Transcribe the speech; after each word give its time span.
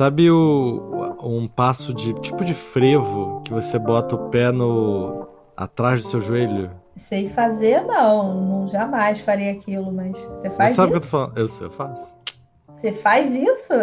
Sabe 0.00 0.30
o 0.30 1.18
um 1.22 1.46
passo 1.46 1.92
de 1.92 2.14
tipo 2.20 2.42
de 2.42 2.54
frevo 2.54 3.42
que 3.44 3.52
você 3.52 3.78
bota 3.78 4.14
o 4.14 4.30
pé 4.30 4.50
no 4.50 5.28
atrás 5.54 6.02
do 6.02 6.08
seu 6.08 6.22
joelho? 6.22 6.70
Sei 6.96 7.28
fazer, 7.28 7.82
não. 7.82 8.62
não 8.62 8.68
jamais 8.68 9.20
faria 9.20 9.52
aquilo, 9.52 9.92
mas 9.92 10.16
você 10.18 10.48
faz 10.48 10.70
Você 10.70 10.76
sabe 10.76 10.88
o 10.88 10.90
que 10.92 10.96
eu 10.96 11.02
tô 11.02 11.06
falando? 11.06 11.36
Eu 11.36 11.48
sei, 11.48 11.66
eu 11.66 11.70
faço. 11.70 12.16
Você 12.68 12.92
faz 12.92 13.34
isso? 13.34 13.74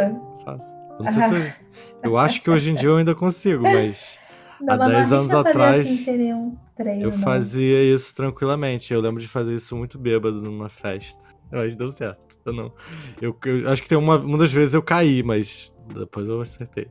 Faço. 0.44 0.66
Eu, 0.98 1.06
não 1.06 1.12
sei 1.12 1.22
se 1.22 1.34
hoje- 1.36 1.66
eu 2.02 2.18
acho 2.18 2.42
que 2.42 2.50
hoje 2.50 2.72
em 2.72 2.74
dia 2.74 2.90
eu 2.90 2.98
ainda 2.98 3.14
consigo, 3.14 3.62
mas 3.62 4.18
Não, 4.60 4.74
Há 4.74 4.78
mas 4.78 4.90
não 4.90 4.98
10 4.98 5.14
anos 5.14 5.34
atrás, 5.36 5.82
assim, 5.82 6.04
treino, 6.04 6.60
eu 7.04 7.12
não. 7.12 7.18
fazia 7.20 7.94
isso 7.94 8.16
tranquilamente. 8.16 8.92
Eu 8.92 9.02
lembro 9.02 9.22
de 9.22 9.28
fazer 9.28 9.54
isso 9.54 9.78
muito 9.78 10.00
bêbado 10.00 10.42
numa 10.42 10.68
festa. 10.68 11.24
Eu 11.52 11.70
que 11.70 11.76
deu 11.76 11.90
certo. 11.90 12.40
Eu 12.44 12.54
não. 12.54 12.74
Eu, 13.22 13.38
eu 13.46 13.70
acho 13.70 13.84
que 13.84 13.88
tem 13.88 13.96
uma, 14.00 14.18
uma 14.18 14.38
das 14.40 14.52
vezes 14.52 14.74
eu 14.74 14.82
caí, 14.82 15.22
mas 15.22 15.72
depois 15.94 16.28
eu 16.30 16.42
acertei. 16.42 16.88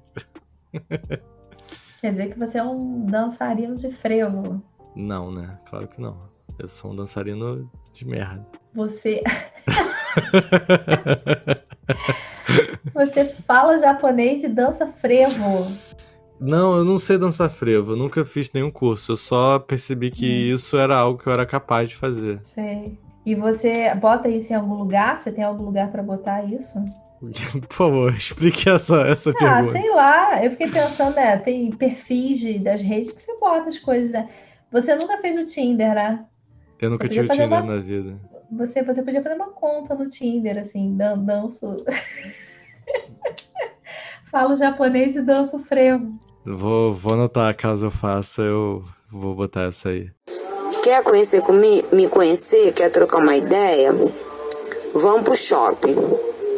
Quer 2.01 2.11
dizer 2.13 2.33
que 2.33 2.39
você 2.39 2.59
é 2.59 2.63
um 2.63 3.07
dançarino 3.07 3.77
de 3.77 3.91
frevo. 3.93 4.63
Não, 4.95 5.31
né? 5.33 5.59
Claro 5.69 5.89
que 5.89 6.01
não. 6.01 6.17
Eu 6.59 6.69
sou 6.69 6.93
um 6.93 6.97
dançarino 6.97 7.69
de 7.93 8.07
merda. 8.07 8.47
Você, 8.75 9.23
você 12.95 13.25
fala 13.47 13.79
japonês 13.79 14.45
e 14.45 14.49
dança 14.49 14.87
frevo. 14.87 15.71
Não, 16.39 16.77
eu 16.77 16.85
não 16.85 16.99
sei 16.99 17.17
dançar 17.17 17.49
frevo, 17.51 17.93
eu 17.93 17.97
nunca 17.97 18.25
fiz 18.25 18.53
nenhum 18.53 18.71
curso, 18.71 19.13
eu 19.13 19.17
só 19.17 19.59
percebi 19.59 20.11
que 20.11 20.53
Hum. 20.53 20.55
isso 20.55 20.77
era 20.77 20.97
algo 20.97 21.19
que 21.19 21.27
eu 21.27 21.33
era 21.33 21.47
capaz 21.47 21.89
de 21.89 21.97
fazer. 21.97 22.41
Sei. 22.43 22.99
E 23.25 23.35
você 23.35 23.95
bota 23.95 24.29
isso 24.29 24.53
em 24.53 24.57
algum 24.57 24.75
lugar? 24.75 25.19
Você 25.21 25.33
tem 25.33 25.43
algum 25.43 25.65
lugar 25.65 25.91
pra 25.91 26.03
botar 26.03 26.45
isso? 26.45 26.79
Por 27.21 27.73
favor, 27.75 28.13
explique 28.15 28.69
essa, 28.69 29.01
essa 29.03 29.31
Ah, 29.31 29.35
pergunta. 29.35 29.73
sei 29.73 29.91
lá. 29.91 30.45
Eu 30.45 30.51
fiquei 30.51 30.71
pensando, 30.71 31.15
né? 31.17 31.37
Tem 31.39 31.71
perfis 31.71 32.39
de- 32.39 32.59
das 32.59 32.83
redes 32.83 33.13
que 33.13 33.21
você 33.21 33.37
bota 33.39 33.69
as 33.69 33.79
coisas, 33.79 34.11
né? 34.11 34.29
Você 34.73 34.95
nunca 34.95 35.19
fez 35.19 35.37
o 35.39 35.47
Tinder, 35.47 35.95
né? 35.95 36.25
Eu 36.81 36.91
nunca 36.91 37.09
tive 37.09 37.29
Tinder 37.29 37.47
uma- 37.47 37.63
na 37.63 37.77
vida. 37.81 38.19
Você, 38.53 38.83
você 38.83 39.03
podia 39.03 39.23
fazer 39.23 39.35
uma 39.35 39.51
conta 39.51 39.95
no 39.95 40.09
Tinder, 40.09 40.59
assim, 40.59 40.97
dan 40.97 41.19
danço. 41.19 41.85
Falo 44.31 44.57
japonês 44.57 45.17
e 45.17 45.23
danço 45.23 45.59
frevo. 45.65 46.19
Vou, 46.45 46.93
vou 46.93 47.15
anotar, 47.15 47.57
caso 47.57 47.87
eu 47.87 47.91
faça, 47.91 48.43
eu 48.43 48.85
vou 49.11 49.35
botar 49.35 49.63
essa 49.63 49.89
aí. 49.89 50.11
Quer 50.85 51.03
conhecer 51.03 51.43
comigo, 51.43 51.89
me 51.95 52.09
conhecer? 52.09 52.73
Quer 52.73 52.91
trocar 52.91 53.19
uma 53.23 53.35
ideia? 53.37 53.93
Vamos 54.95 55.23
pro 55.25 55.35
shopping. 55.35 55.97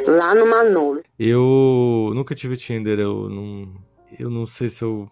Lá 0.08 0.34
no 0.34 0.48
Manolo. 0.48 1.00
Eu 1.18 2.12
nunca 2.14 2.34
tive 2.34 2.56
Tinder, 2.56 2.98
eu 2.98 3.28
não. 3.28 3.74
Eu 4.18 4.30
não 4.30 4.46
sei 4.46 4.68
se 4.68 4.82
eu. 4.82 5.10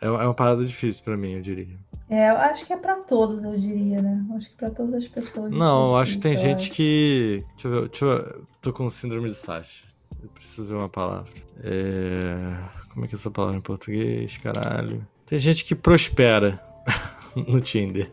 É 0.00 0.06
é 0.06 0.10
uma 0.10 0.34
parada 0.34 0.64
difícil 0.64 1.02
pra 1.02 1.16
mim, 1.16 1.32
eu 1.32 1.40
diria. 1.40 1.76
É, 2.08 2.30
eu 2.30 2.36
acho 2.36 2.64
que 2.64 2.72
é 2.72 2.76
pra 2.76 2.94
todos, 2.96 3.42
eu 3.42 3.58
diria, 3.58 4.00
né? 4.00 4.24
Acho 4.36 4.48
que 4.50 4.56
pra 4.56 4.70
todas 4.70 4.94
as 4.94 5.08
pessoas. 5.08 5.50
Não, 5.50 5.88
eu 5.90 5.96
acho 5.96 6.12
que 6.12 6.18
tem 6.20 6.34
eu 6.34 6.38
gente 6.38 6.62
acho. 6.64 6.72
que. 6.72 7.44
Deixa 7.54 7.68
eu 7.68 7.70
ver, 7.72 7.88
deixa 7.88 8.04
eu 8.04 8.16
ver. 8.16 8.36
Tô 8.62 8.72
com 8.72 8.88
síndrome 8.88 9.28
de 9.28 9.34
Sasha. 9.34 9.84
Eu 10.22 10.28
preciso 10.28 10.66
ver 10.68 10.74
uma 10.74 10.88
palavra. 10.88 11.32
É. 11.64 12.56
Como 12.92 13.04
é 13.04 13.08
que 13.08 13.14
é 13.14 13.18
essa 13.18 13.30
palavra 13.30 13.58
em 13.58 13.60
português? 13.62 14.36
Caralho. 14.36 15.06
Tem 15.26 15.38
gente 15.38 15.64
que 15.64 15.74
prospera 15.74 16.62
no 17.34 17.60
Tinder. 17.60 18.12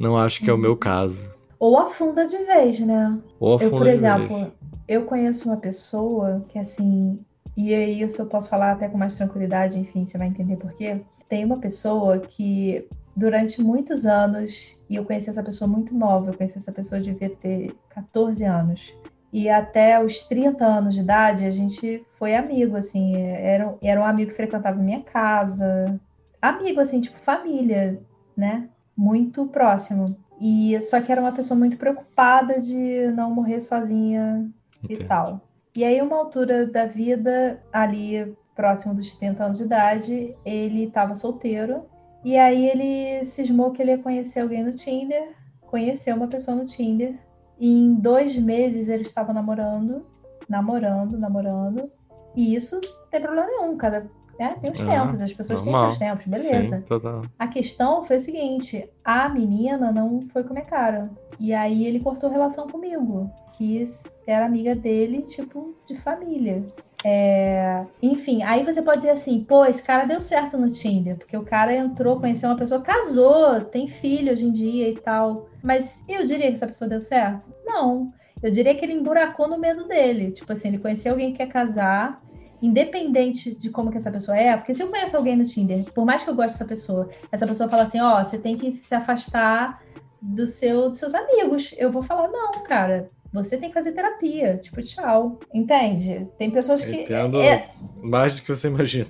Não 0.00 0.16
acho 0.16 0.40
que 0.40 0.48
é 0.48 0.52
o 0.52 0.58
meu 0.58 0.76
caso. 0.76 1.30
Ou 1.64 1.78
afunda 1.78 2.26
de 2.26 2.36
vez, 2.44 2.78
né? 2.80 3.18
Ou 3.40 3.52
Eu, 3.52 3.56
afunda 3.56 3.70
por 3.70 3.84
de 3.84 3.88
exemplo, 3.88 4.36
vez. 4.36 4.52
eu 4.86 5.06
conheço 5.06 5.48
uma 5.48 5.56
pessoa 5.56 6.44
que 6.50 6.58
assim, 6.58 7.18
e 7.56 7.74
aí 7.74 8.02
isso 8.02 8.20
eu 8.20 8.26
posso 8.26 8.50
falar 8.50 8.72
até 8.72 8.86
com 8.86 8.98
mais 8.98 9.16
tranquilidade, 9.16 9.78
enfim, 9.78 10.04
você 10.04 10.18
vai 10.18 10.26
entender 10.26 10.56
por 10.56 10.74
quê. 10.74 11.00
Tem 11.26 11.42
uma 11.42 11.56
pessoa 11.56 12.18
que 12.18 12.86
durante 13.16 13.62
muitos 13.62 14.04
anos, 14.04 14.78
e 14.90 14.96
eu 14.96 15.06
conheci 15.06 15.30
essa 15.30 15.42
pessoa 15.42 15.66
muito 15.66 15.94
nova, 15.94 16.32
eu 16.32 16.36
conheci 16.36 16.58
essa 16.58 16.70
pessoa 16.70 17.00
devia 17.00 17.30
ter 17.30 17.74
14 17.88 18.44
anos. 18.44 18.94
E 19.32 19.48
até 19.48 19.98
os 20.04 20.22
30 20.24 20.66
anos 20.66 20.94
de 20.94 21.00
idade, 21.00 21.46
a 21.46 21.50
gente 21.50 22.04
foi 22.18 22.36
amigo, 22.36 22.76
assim, 22.76 23.16
era, 23.16 23.74
era 23.80 23.98
um 23.98 24.04
amigo 24.04 24.32
que 24.32 24.36
frequentava 24.36 24.78
minha 24.78 25.00
casa, 25.00 25.98
amigo, 26.42 26.78
assim, 26.78 27.00
tipo 27.00 27.18
família, 27.20 27.98
né? 28.36 28.68
Muito 28.94 29.46
próximo. 29.46 30.14
E 30.46 30.78
só 30.82 31.00
que 31.00 31.10
era 31.10 31.22
uma 31.22 31.32
pessoa 31.32 31.58
muito 31.58 31.78
preocupada 31.78 32.60
de 32.60 33.10
não 33.12 33.30
morrer 33.30 33.62
sozinha 33.62 34.46
e 34.86 34.94
tal. 34.98 35.40
E 35.74 35.82
aí, 35.82 36.02
uma 36.02 36.18
altura 36.18 36.66
da 36.66 36.84
vida, 36.84 37.58
ali 37.72 38.36
próximo 38.54 38.92
dos 38.92 39.16
30 39.16 39.42
anos 39.42 39.56
de 39.56 39.64
idade, 39.64 40.36
ele 40.44 40.84
estava 40.84 41.14
solteiro. 41.14 41.86
E 42.22 42.36
aí 42.36 42.68
ele 42.68 43.24
cismou 43.24 43.70
que 43.70 43.80
ele 43.80 43.92
ia 43.92 43.98
conhecer 43.98 44.40
alguém 44.40 44.62
no 44.62 44.74
Tinder, 44.74 45.32
conheceu 45.62 46.14
uma 46.14 46.28
pessoa 46.28 46.54
no 46.54 46.66
Tinder. 46.66 47.18
E 47.58 47.66
em 47.66 47.94
dois 47.94 48.36
meses 48.36 48.90
ele 48.90 49.04
estava 49.04 49.32
namorando, 49.32 50.06
namorando, 50.46 51.16
namorando. 51.16 51.90
E 52.36 52.54
isso 52.54 52.78
não 52.82 53.08
tem 53.10 53.22
problema 53.22 53.46
nenhum, 53.46 53.78
cada. 53.78 54.10
Né? 54.38 54.56
Tem 54.60 54.70
os 54.72 54.80
Ah, 54.80 54.86
tempos, 54.86 55.20
as 55.20 55.32
pessoas 55.32 55.62
têm 55.62 55.72
normal. 55.72 55.90
seus 55.92 55.98
tempos, 55.98 56.26
beleza. 56.26 56.76
Sim, 56.78 56.82
total. 56.82 57.22
A 57.38 57.46
questão 57.46 58.04
foi 58.04 58.16
o 58.16 58.20
seguinte: 58.20 58.88
a 59.04 59.28
menina 59.28 59.92
não 59.92 60.22
foi 60.32 60.42
com 60.42 60.50
a 60.50 60.54
minha 60.54 60.64
cara. 60.64 61.10
E 61.38 61.52
aí 61.54 61.86
ele 61.86 62.00
cortou 62.00 62.30
relação 62.30 62.68
comigo, 62.68 63.30
que 63.56 63.84
era 64.26 64.46
amiga 64.46 64.74
dele, 64.74 65.22
tipo, 65.22 65.74
de 65.88 65.96
família. 65.98 66.62
É, 67.06 67.84
Enfim, 68.02 68.42
aí 68.42 68.64
você 68.64 68.80
pode 68.80 68.98
dizer 69.00 69.10
assim, 69.10 69.44
pô, 69.44 69.66
esse 69.66 69.82
cara 69.82 70.06
deu 70.06 70.22
certo 70.22 70.56
no 70.56 70.72
Tinder, 70.72 71.16
porque 71.18 71.36
o 71.36 71.44
cara 71.44 71.74
entrou, 71.76 72.18
conheceu 72.18 72.48
uma 72.48 72.56
pessoa, 72.56 72.80
casou, 72.80 73.60
tem 73.60 73.86
filho 73.86 74.32
hoje 74.32 74.46
em 74.46 74.52
dia 74.52 74.88
e 74.88 74.94
tal. 74.94 75.46
Mas 75.62 76.02
eu 76.08 76.24
diria 76.24 76.48
que 76.48 76.54
essa 76.54 76.66
pessoa 76.66 76.88
deu 76.88 77.00
certo? 77.02 77.46
Não. 77.64 78.10
Eu 78.42 78.50
diria 78.50 78.74
que 78.74 78.84
ele 78.84 78.94
emburacou 78.94 79.46
no 79.48 79.58
medo 79.58 79.86
dele. 79.86 80.32
Tipo 80.32 80.52
assim, 80.54 80.68
ele 80.68 80.78
conheceu 80.78 81.12
alguém 81.12 81.32
que 81.32 81.38
quer 81.38 81.48
casar, 81.48 82.22
independente 82.66 83.54
de 83.54 83.70
como 83.70 83.90
que 83.90 83.96
essa 83.98 84.10
pessoa 84.10 84.36
é, 84.36 84.56
porque 84.56 84.74
se 84.74 84.82
eu 84.82 84.88
conheço 84.88 85.16
alguém 85.16 85.36
no 85.36 85.44
Tinder, 85.44 85.84
por 85.92 86.04
mais 86.04 86.22
que 86.22 86.30
eu 86.30 86.34
goste 86.34 86.52
dessa 86.52 86.64
pessoa, 86.64 87.08
essa 87.30 87.46
pessoa 87.46 87.68
fala 87.68 87.82
assim, 87.82 88.00
ó, 88.00 88.22
você 88.22 88.38
tem 88.38 88.56
que 88.56 88.78
se 88.82 88.94
afastar 88.94 89.82
do 90.20 90.46
seu, 90.46 90.88
dos 90.88 90.98
seus 90.98 91.14
amigos. 91.14 91.74
Eu 91.76 91.92
vou 91.92 92.02
falar, 92.02 92.28
não, 92.28 92.52
cara, 92.62 93.10
você 93.32 93.56
tem 93.58 93.68
que 93.68 93.74
fazer 93.74 93.92
terapia, 93.92 94.58
tipo, 94.62 94.80
tchau. 94.82 95.38
Entende? 95.52 96.26
Tem 96.38 96.50
pessoas 96.50 96.84
que. 96.84 97.02
Entendo 97.02 97.42
É, 97.42 97.68
mais 98.02 98.36
do 98.36 98.42
que 98.42 98.54
você 98.54 98.68
imagina. 98.68 99.08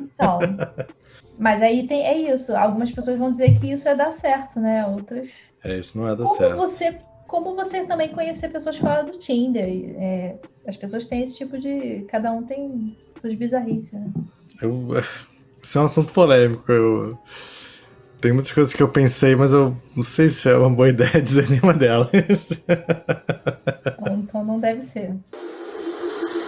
então. 0.00 0.38
Mas 1.38 1.60
aí 1.60 1.86
tem, 1.86 2.04
é 2.06 2.32
isso. 2.32 2.56
Algumas 2.56 2.90
pessoas 2.90 3.18
vão 3.18 3.30
dizer 3.30 3.60
que 3.60 3.70
isso 3.70 3.88
é 3.88 3.94
dar 3.94 4.10
certo, 4.12 4.58
né? 4.58 4.86
Outras. 4.86 5.28
É, 5.62 5.76
isso 5.78 5.98
não 5.98 6.08
é 6.08 6.16
dar 6.16 6.24
Como 6.24 6.34
certo. 6.36 6.56
você, 6.56 6.98
como 7.26 7.54
você 7.54 7.84
também 7.84 8.08
conhecer 8.08 8.48
pessoas 8.48 8.76
fora 8.76 9.02
do 9.02 9.18
Tinder. 9.18 9.64
É, 9.98 10.36
as 10.66 10.76
pessoas 10.76 11.06
têm 11.06 11.22
esse 11.22 11.36
tipo 11.36 11.58
de. 11.58 12.04
Cada 12.08 12.32
um 12.32 12.42
tem 12.42 12.96
suas 13.20 13.34
bizarrices, 13.34 13.92
né? 13.92 14.06
Eu, 14.60 14.88
isso 15.62 15.78
é 15.78 15.80
um 15.80 15.84
assunto 15.84 16.12
polêmico. 16.12 16.70
Eu, 16.70 17.18
tem 18.20 18.32
muitas 18.32 18.52
coisas 18.52 18.72
que 18.72 18.82
eu 18.82 18.88
pensei, 18.88 19.34
mas 19.36 19.52
eu 19.52 19.76
não 19.94 20.02
sei 20.02 20.28
se 20.28 20.48
é 20.48 20.56
uma 20.56 20.70
boa 20.70 20.88
ideia 20.90 21.20
dizer 21.20 21.48
nenhuma 21.48 21.74
delas. 21.74 22.08
Então, 24.00 24.18
então 24.18 24.44
não 24.44 24.60
deve 24.60 24.82
ser. 24.82 25.14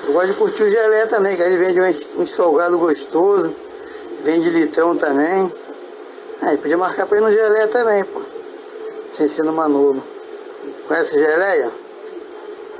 Eu 0.07 0.13
gosto 0.15 0.33
de 0.33 0.39
curtir 0.39 0.63
o 0.63 0.69
gelé 0.69 1.07
também, 1.07 1.37
que 1.37 1.43
ele 1.43 1.59
vende 1.59 1.81
um, 1.81 2.23
um 2.23 2.27
salgado 2.27 2.79
gostoso, 2.79 3.55
vende 4.25 4.49
litrão 4.51 4.97
também. 4.97 5.53
Aí 6.43 6.57
podia 6.57 6.79
marcar 6.79 7.07
pra 7.07 7.19
ir 7.19 7.21
no 7.21 7.33
gelé 7.33 7.67
também, 7.67 8.05
pô. 8.05 8.23
Sem 9.11 9.27
ser 9.27 9.43
no 9.43 9.53
Manolo. 9.53 10.18
Conhece 10.89 11.19
geleia? 11.19 11.71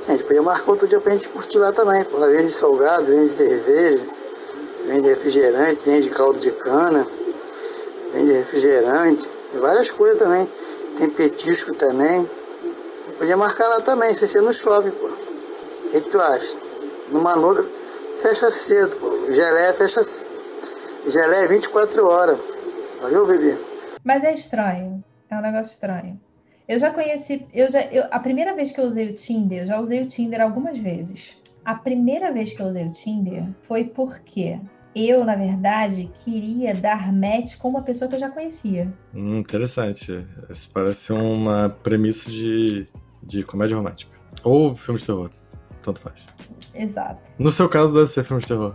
A 0.09 0.13
gente 0.13 0.25
podia 0.25 0.41
marcar 0.41 0.71
outro 0.71 0.89
dia 0.89 0.99
pra 0.99 1.13
gente 1.13 1.29
curtir 1.29 1.59
lá 1.59 1.71
também, 1.73 2.03
pô. 2.05 2.17
Ela 2.17 2.29
vende 2.29 2.51
salgado, 2.51 3.05
vende 3.05 3.29
cerveja, 3.29 4.03
vende 4.87 5.09
refrigerante, 5.09 5.83
vende 5.85 6.09
caldo 6.09 6.39
de 6.39 6.51
cana, 6.53 7.07
vende 8.15 8.33
refrigerante, 8.33 9.29
várias 9.61 9.91
coisas 9.91 10.19
também. 10.19 10.49
Tem 10.97 11.11
petisco 11.11 11.75
também. 11.75 12.29
Podia 13.19 13.37
marcar 13.37 13.69
lá 13.69 13.81
também, 13.83 14.15
sem 14.15 14.27
ser 14.27 14.41
no 14.41 14.55
shopping, 14.55 14.91
pô. 14.91 15.07
O 15.07 15.91
que, 15.91 16.01
que 16.01 16.11
tu 16.11 16.19
acha? 16.19 16.57
No 17.11 17.21
Manolo 17.21 17.63
fecha 18.23 18.51
cedo, 18.51 18.97
pô. 18.97 19.11
Gelé 19.31 19.73
fecha. 19.75 20.01
Gelé 21.07 21.45
é 21.45 21.47
24 21.47 22.07
horas. 22.07 22.39
Valeu, 23.03 23.27
bebê? 23.27 23.55
Mas 24.03 24.25
é 24.25 24.33
estranho. 24.33 25.05
É 25.31 25.37
um 25.37 25.43
negócio 25.43 25.75
estranho. 25.75 26.19
Eu 26.69 26.79
já 26.79 26.91
conheci. 26.91 27.47
Eu 27.55 27.71
já, 27.71 27.81
eu, 27.87 28.05
a 28.11 28.21
primeira 28.21 28.55
vez 28.55 28.71
que 28.71 28.79
eu 28.79 28.85
usei 28.85 29.09
o 29.09 29.15
Tinder, 29.15 29.63
eu 29.63 29.67
já 29.67 29.81
usei 29.81 30.03
o 30.03 30.07
Tinder 30.07 30.43
algumas 30.43 30.77
vezes. 30.77 31.35
A 31.65 31.75
primeira 31.75 32.31
vez 32.31 32.53
que 32.53 32.61
eu 32.61 32.67
usei 32.67 32.85
o 32.85 32.93
Tinder 32.93 33.45
foi 33.67 33.85
porque 33.85 34.61
eu, 34.95 35.25
na 35.25 35.35
verdade, 35.35 36.11
queria 36.25 36.75
dar 36.75 37.11
match 37.11 37.57
com 37.57 37.71
uma 37.71 37.83
pessoa 37.83 38.09
que 38.09 38.17
eu 38.17 38.21
já 38.21 38.29
conhecia. 38.29 38.93
Hum, 39.15 39.39
interessante. 39.39 40.27
Isso 40.51 40.71
parece 40.71 41.11
uma 41.11 41.71
premissa 41.71 42.31
de, 42.31 42.85
de 43.23 43.43
comédia 43.43 43.77
romântica. 43.77 44.13
Ou 44.45 44.77
filme 44.77 45.01
de 45.01 45.07
terror. 45.07 45.31
Tanto 45.81 46.01
faz. 46.01 46.27
Exato. 46.75 47.31
No 47.39 47.51
seu 47.51 47.69
caso, 47.69 47.95
deve 47.95 48.09
ser 48.09 48.25
filme 48.25 48.43
de 48.43 48.49
terror. 48.49 48.75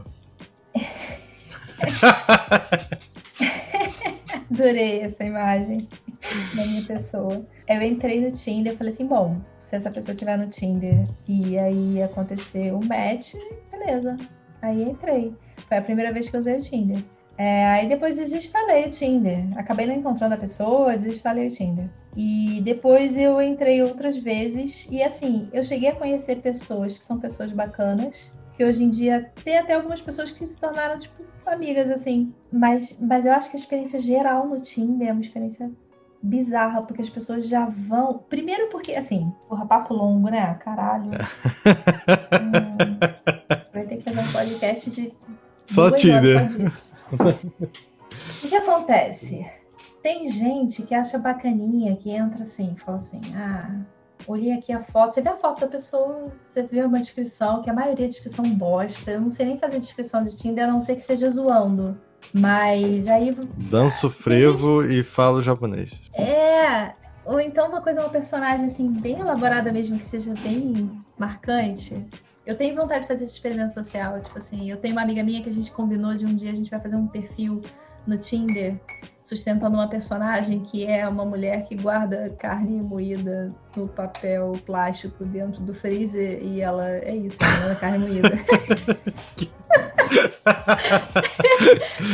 Adorei 4.52 5.02
essa 5.02 5.24
imagem 5.24 5.88
da 6.56 6.66
minha 6.66 6.84
pessoa. 6.84 7.46
Eu 7.68 7.82
entrei 7.82 8.22
no 8.22 8.32
Tinder 8.32 8.74
e 8.74 8.78
falei 8.78 8.94
assim, 8.94 9.06
bom, 9.06 9.38
se 9.62 9.76
essa 9.76 9.92
pessoa 9.92 10.14
estiver 10.14 10.38
no 10.38 10.48
Tinder 10.48 11.08
e 11.28 11.58
aí 11.58 12.02
acontecer 12.02 12.74
um 12.74 12.82
match, 12.84 13.34
beleza. 13.72 14.16
Aí 14.62 14.84
entrei. 14.84 15.34
Foi 15.68 15.78
a 15.78 15.82
primeira 15.82 16.12
vez 16.12 16.30
que 16.30 16.36
eu 16.36 16.40
usei 16.40 16.58
o 16.58 16.62
Tinder. 16.62 17.04
É, 17.38 17.66
aí 17.66 17.90
depois 17.90 18.18
desinstalei 18.18 18.86
o 18.86 18.90
Tinder. 18.90 19.46
Acabei 19.58 19.86
não 19.86 19.96
encontrando 19.96 20.36
a 20.36 20.38
pessoa, 20.38 20.96
desinstalei 20.96 21.48
o 21.48 21.52
Tinder. 21.52 21.90
E 22.16 22.62
depois 22.64 23.18
eu 23.18 23.42
entrei 23.42 23.82
outras 23.82 24.18
vezes. 24.18 24.88
E 24.92 25.02
assim, 25.02 25.50
eu 25.52 25.64
cheguei 25.64 25.90
a 25.90 25.96
conhecer 25.96 26.42
pessoas 26.42 26.98
que 26.98 27.04
são 27.04 27.20
pessoas 27.20 27.52
bacanas. 27.52 28.32
Que 28.56 28.64
hoje 28.64 28.84
em 28.84 28.90
dia 28.90 29.32
tem 29.44 29.58
até 29.58 29.74
algumas 29.74 30.00
pessoas 30.00 30.30
que 30.30 30.46
se 30.46 30.60
tornaram, 30.60 31.00
tipo, 31.00 31.24
amigas, 31.44 31.90
assim. 31.90 32.34
Mas, 32.52 33.00
mas 33.02 33.26
eu 33.26 33.34
acho 33.34 33.50
que 33.50 33.58
a 33.58 33.60
experiência 33.60 34.00
geral 34.00 34.48
no 34.48 34.62
Tinder 34.62 35.08
é 35.08 35.12
uma 35.12 35.22
experiência 35.22 35.72
bizarra, 36.24 36.82
porque 36.82 37.02
as 37.02 37.10
pessoas 37.10 37.46
já 37.46 37.66
vão. 37.66 38.24
Primeiro 38.30 38.70
porque, 38.70 38.94
assim, 38.94 39.32
porra, 39.50 39.66
papo 39.66 39.94
longo, 39.94 40.30
né? 40.30 40.54
Caralho. 40.56 41.12
hum, 42.42 42.98
vai 43.74 43.86
ter 43.86 43.98
que 43.98 44.04
fazer 44.04 44.22
um 44.22 44.32
podcast 44.32 44.90
de. 44.90 45.14
Só 45.66 45.92
Tinder. 45.92 46.48
O 48.44 48.48
que 48.48 48.56
acontece? 48.56 49.46
Tem 50.02 50.28
gente 50.28 50.84
que 50.84 50.96
acha 50.96 51.18
bacaninha, 51.18 51.96
que 51.96 52.12
entra 52.12 52.44
assim, 52.44 52.76
fala 52.76 52.98
assim, 52.98 53.22
ah, 53.36 53.82
olhei 54.28 54.52
aqui 54.52 54.72
a 54.72 54.82
foto, 54.82 55.16
você 55.16 55.22
vê 55.22 55.30
a 55.30 55.36
foto 55.36 55.62
da 55.62 55.68
pessoa, 55.68 56.32
você 56.42 56.62
vê 56.62 56.84
uma 56.84 57.00
descrição, 57.00 57.62
que 57.62 57.70
a 57.70 57.74
maioria 57.74 58.06
é 58.06 58.10
descrição 58.10 58.44
bosta, 58.44 59.12
eu 59.12 59.22
não 59.22 59.30
sei 59.30 59.46
nem 59.46 59.58
fazer 59.58 59.80
descrição 59.80 60.24
de 60.24 60.36
Tinder, 60.36 60.66
a 60.66 60.72
não 60.72 60.80
ser 60.80 60.96
que 60.96 61.02
seja 61.02 61.30
zoando. 61.30 61.98
Mas 62.32 63.08
aí. 63.08 63.32
Danço 63.58 64.10
frevo 64.10 64.84
gente... 64.84 65.00
e 65.00 65.04
falo 65.04 65.42
japonês. 65.42 65.92
É. 66.14 66.94
Ou 67.26 67.40
então 67.40 67.70
uma 67.70 67.82
coisa, 67.82 68.02
uma 68.02 68.10
personagem 68.10 68.68
assim, 68.68 68.92
bem 68.92 69.20
elaborada 69.20 69.72
mesmo, 69.72 69.98
que 69.98 70.06
seja 70.06 70.34
bem 70.42 70.92
marcante. 71.18 72.06
Eu 72.46 72.58
tenho 72.58 72.76
vontade 72.76 73.02
de 73.02 73.08
fazer 73.08 73.24
esse 73.24 73.34
experimento 73.34 73.74
social. 73.74 74.20
Tipo 74.20 74.38
assim, 74.38 74.70
eu 74.70 74.78
tenho 74.78 74.94
uma 74.94 75.02
amiga 75.02 75.24
minha 75.24 75.42
que 75.42 75.50
a 75.50 75.54
gente 75.54 75.72
combinou 75.72 76.14
de 76.16 76.26
um 76.26 76.36
dia 76.36 76.52
a 76.52 76.56
gente 76.56 76.70
vai 76.70 76.80
fazer 76.80 76.96
um 76.96 77.08
perfil 77.08 77.62
no 78.06 78.18
Tinder 78.18 78.78
sustentando 79.24 79.76
uma 79.76 79.88
personagem 79.88 80.60
que 80.60 80.86
é 80.86 81.08
uma 81.08 81.26
mulher 81.26 81.66
que 81.66 81.76
guarda 81.76 82.36
carne 82.38 82.82
moída 82.82 83.54
no 83.76 83.88
papel 83.88 84.54
plástico 84.66 85.24
dentro 85.24 85.62
do 85.62 85.74
freezer 85.74 86.44
e 86.44 86.62
ela 86.62 86.88
é 86.90 87.16
isso, 87.16 87.40
ela 87.62 87.72
é 87.72 87.76
carne 87.76 88.00
moída. 88.00 88.30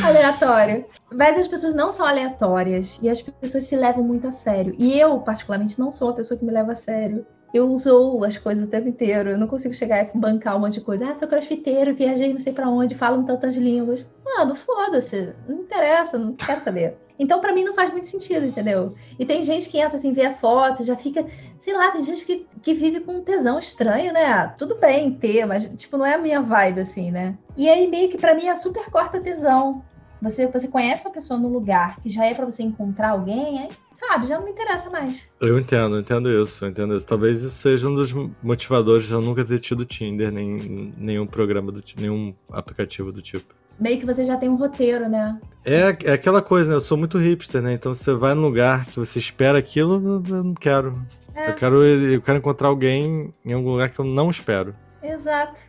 Aleatório. 0.05 0.85
Mas 1.11 1.37
as 1.37 1.47
pessoas 1.47 1.73
não 1.73 1.91
são 1.91 2.05
aleatórias 2.05 2.99
e 3.01 3.09
as 3.09 3.21
pessoas 3.21 3.63
se 3.63 3.75
levam 3.75 4.03
muito 4.03 4.27
a 4.27 4.31
sério. 4.31 4.75
E 4.77 4.97
eu, 4.99 5.19
particularmente, 5.19 5.79
não 5.79 5.91
sou 5.91 6.09
uma 6.09 6.15
pessoa 6.15 6.37
que 6.37 6.45
me 6.45 6.51
leva 6.51 6.73
a 6.73 6.75
sério 6.75 7.25
eu 7.53 7.71
uso 7.71 8.23
as 8.23 8.37
coisas 8.37 8.63
o 8.63 8.67
tempo 8.67 8.87
inteiro. 8.87 9.31
Eu 9.31 9.37
não 9.37 9.47
consigo 9.47 9.73
chegar 9.73 10.03
e 10.03 10.17
bancar 10.17 10.55
um 10.55 10.59
monte 10.59 10.73
de 10.73 10.81
coisa. 10.81 11.09
Ah, 11.09 11.15
sou 11.15 11.27
crossfiteiro, 11.27 11.95
viajei 11.95 12.31
não 12.31 12.39
sei 12.39 12.53
para 12.53 12.69
onde, 12.69 12.95
falo 12.95 13.23
tantas 13.23 13.55
línguas. 13.55 14.05
Mano, 14.23 14.55
foda-se. 14.55 15.33
Não 15.47 15.61
interessa, 15.61 16.17
não 16.17 16.33
quero 16.33 16.61
saber. 16.61 16.95
Então, 17.17 17.41
para 17.41 17.51
mim, 17.51 17.65
não 17.65 17.73
faz 17.73 17.91
muito 17.91 18.07
sentido, 18.07 18.45
entendeu? 18.45 18.95
E 19.17 19.25
tem 19.25 19.43
gente 19.43 19.67
que 19.67 19.77
entra 19.77 19.97
assim, 19.97 20.13
vê 20.13 20.25
a 20.25 20.35
foto, 20.35 20.85
já 20.85 20.95
fica. 20.95 21.25
Sei 21.57 21.73
lá, 21.73 21.91
tem 21.91 22.01
gente 22.01 22.25
que, 22.25 22.47
que 22.61 22.73
vive 22.73 23.01
com 23.01 23.17
um 23.17 23.23
tesão 23.23 23.59
estranho, 23.59 24.13
né? 24.13 24.25
Ah, 24.25 24.47
tudo 24.57 24.75
bem 24.75 25.11
ter, 25.11 25.45
mas, 25.45 25.65
tipo, 25.75 25.97
não 25.97 26.05
é 26.05 26.13
a 26.13 26.17
minha 26.17 26.41
vibe, 26.41 26.79
assim, 26.79 27.11
né? 27.11 27.37
E 27.57 27.67
aí, 27.67 27.87
meio 27.87 28.09
que 28.09 28.17
para 28.17 28.33
mim, 28.33 28.47
é 28.47 28.55
super 28.55 28.89
corta 28.89 29.19
tesão. 29.19 29.83
Você, 30.21 30.47
você 30.47 30.67
conhece 30.67 31.05
uma 31.05 31.13
pessoa 31.13 31.37
no 31.37 31.49
lugar 31.49 31.99
que 31.99 32.09
já 32.09 32.25
é 32.25 32.33
para 32.33 32.45
você 32.45 32.63
encontrar 32.63 33.09
alguém, 33.09 33.59
aí 33.59 33.69
sabe, 33.99 34.27
já 34.27 34.37
não 34.37 34.45
me 34.45 34.51
interessa 34.51 34.89
mais. 34.89 35.21
Eu 35.39 35.59
entendo, 35.59 35.99
entendo 35.99 36.29
isso, 36.29 36.65
entendo 36.65 36.95
isso. 36.95 37.05
Talvez 37.05 37.41
isso 37.41 37.55
seja 37.55 37.87
um 37.87 37.93
dos 37.93 38.13
motivadores 38.41 39.07
de 39.07 39.13
eu 39.13 39.21
nunca 39.21 39.43
ter 39.43 39.59
tido 39.59 39.85
Tinder, 39.85 40.31
nem 40.31 40.93
nenhum 40.97 41.27
programa 41.27 41.71
do 41.71 41.83
nenhum 41.97 42.33
aplicativo 42.51 43.11
do 43.11 43.21
tipo. 43.21 43.53
Meio 43.77 43.99
que 43.99 44.05
você 44.05 44.23
já 44.23 44.37
tem 44.37 44.49
um 44.49 44.55
roteiro, 44.55 45.07
né? 45.07 45.39
É, 45.65 45.97
é 46.03 46.13
aquela 46.13 46.41
coisa, 46.41 46.69
né? 46.69 46.75
Eu 46.75 46.81
sou 46.81 46.97
muito 46.97 47.17
hipster, 47.17 47.61
né? 47.61 47.73
Então 47.73 47.93
você 47.93 48.13
vai 48.13 48.33
num 48.33 48.41
lugar 48.41 48.85
que 48.85 48.99
você 48.99 49.19
espera 49.19 49.57
aquilo, 49.57 50.23
eu 50.27 50.43
não 50.43 50.53
quero. 50.53 51.01
É. 51.33 51.49
Eu, 51.49 51.55
quero 51.55 51.83
eu 51.83 52.21
quero 52.21 52.37
encontrar 52.37 52.67
alguém 52.67 53.33
em 53.45 53.53
algum 53.53 53.71
lugar 53.71 53.89
que 53.89 53.99
eu 53.99 54.05
não 54.05 54.29
espero. 54.29 54.75
Exato. 55.01 55.59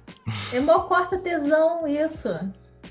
É 0.52 0.60
mó 0.60 0.80
corta 0.80 1.18
tesão 1.18 1.86
isso. 1.86 2.28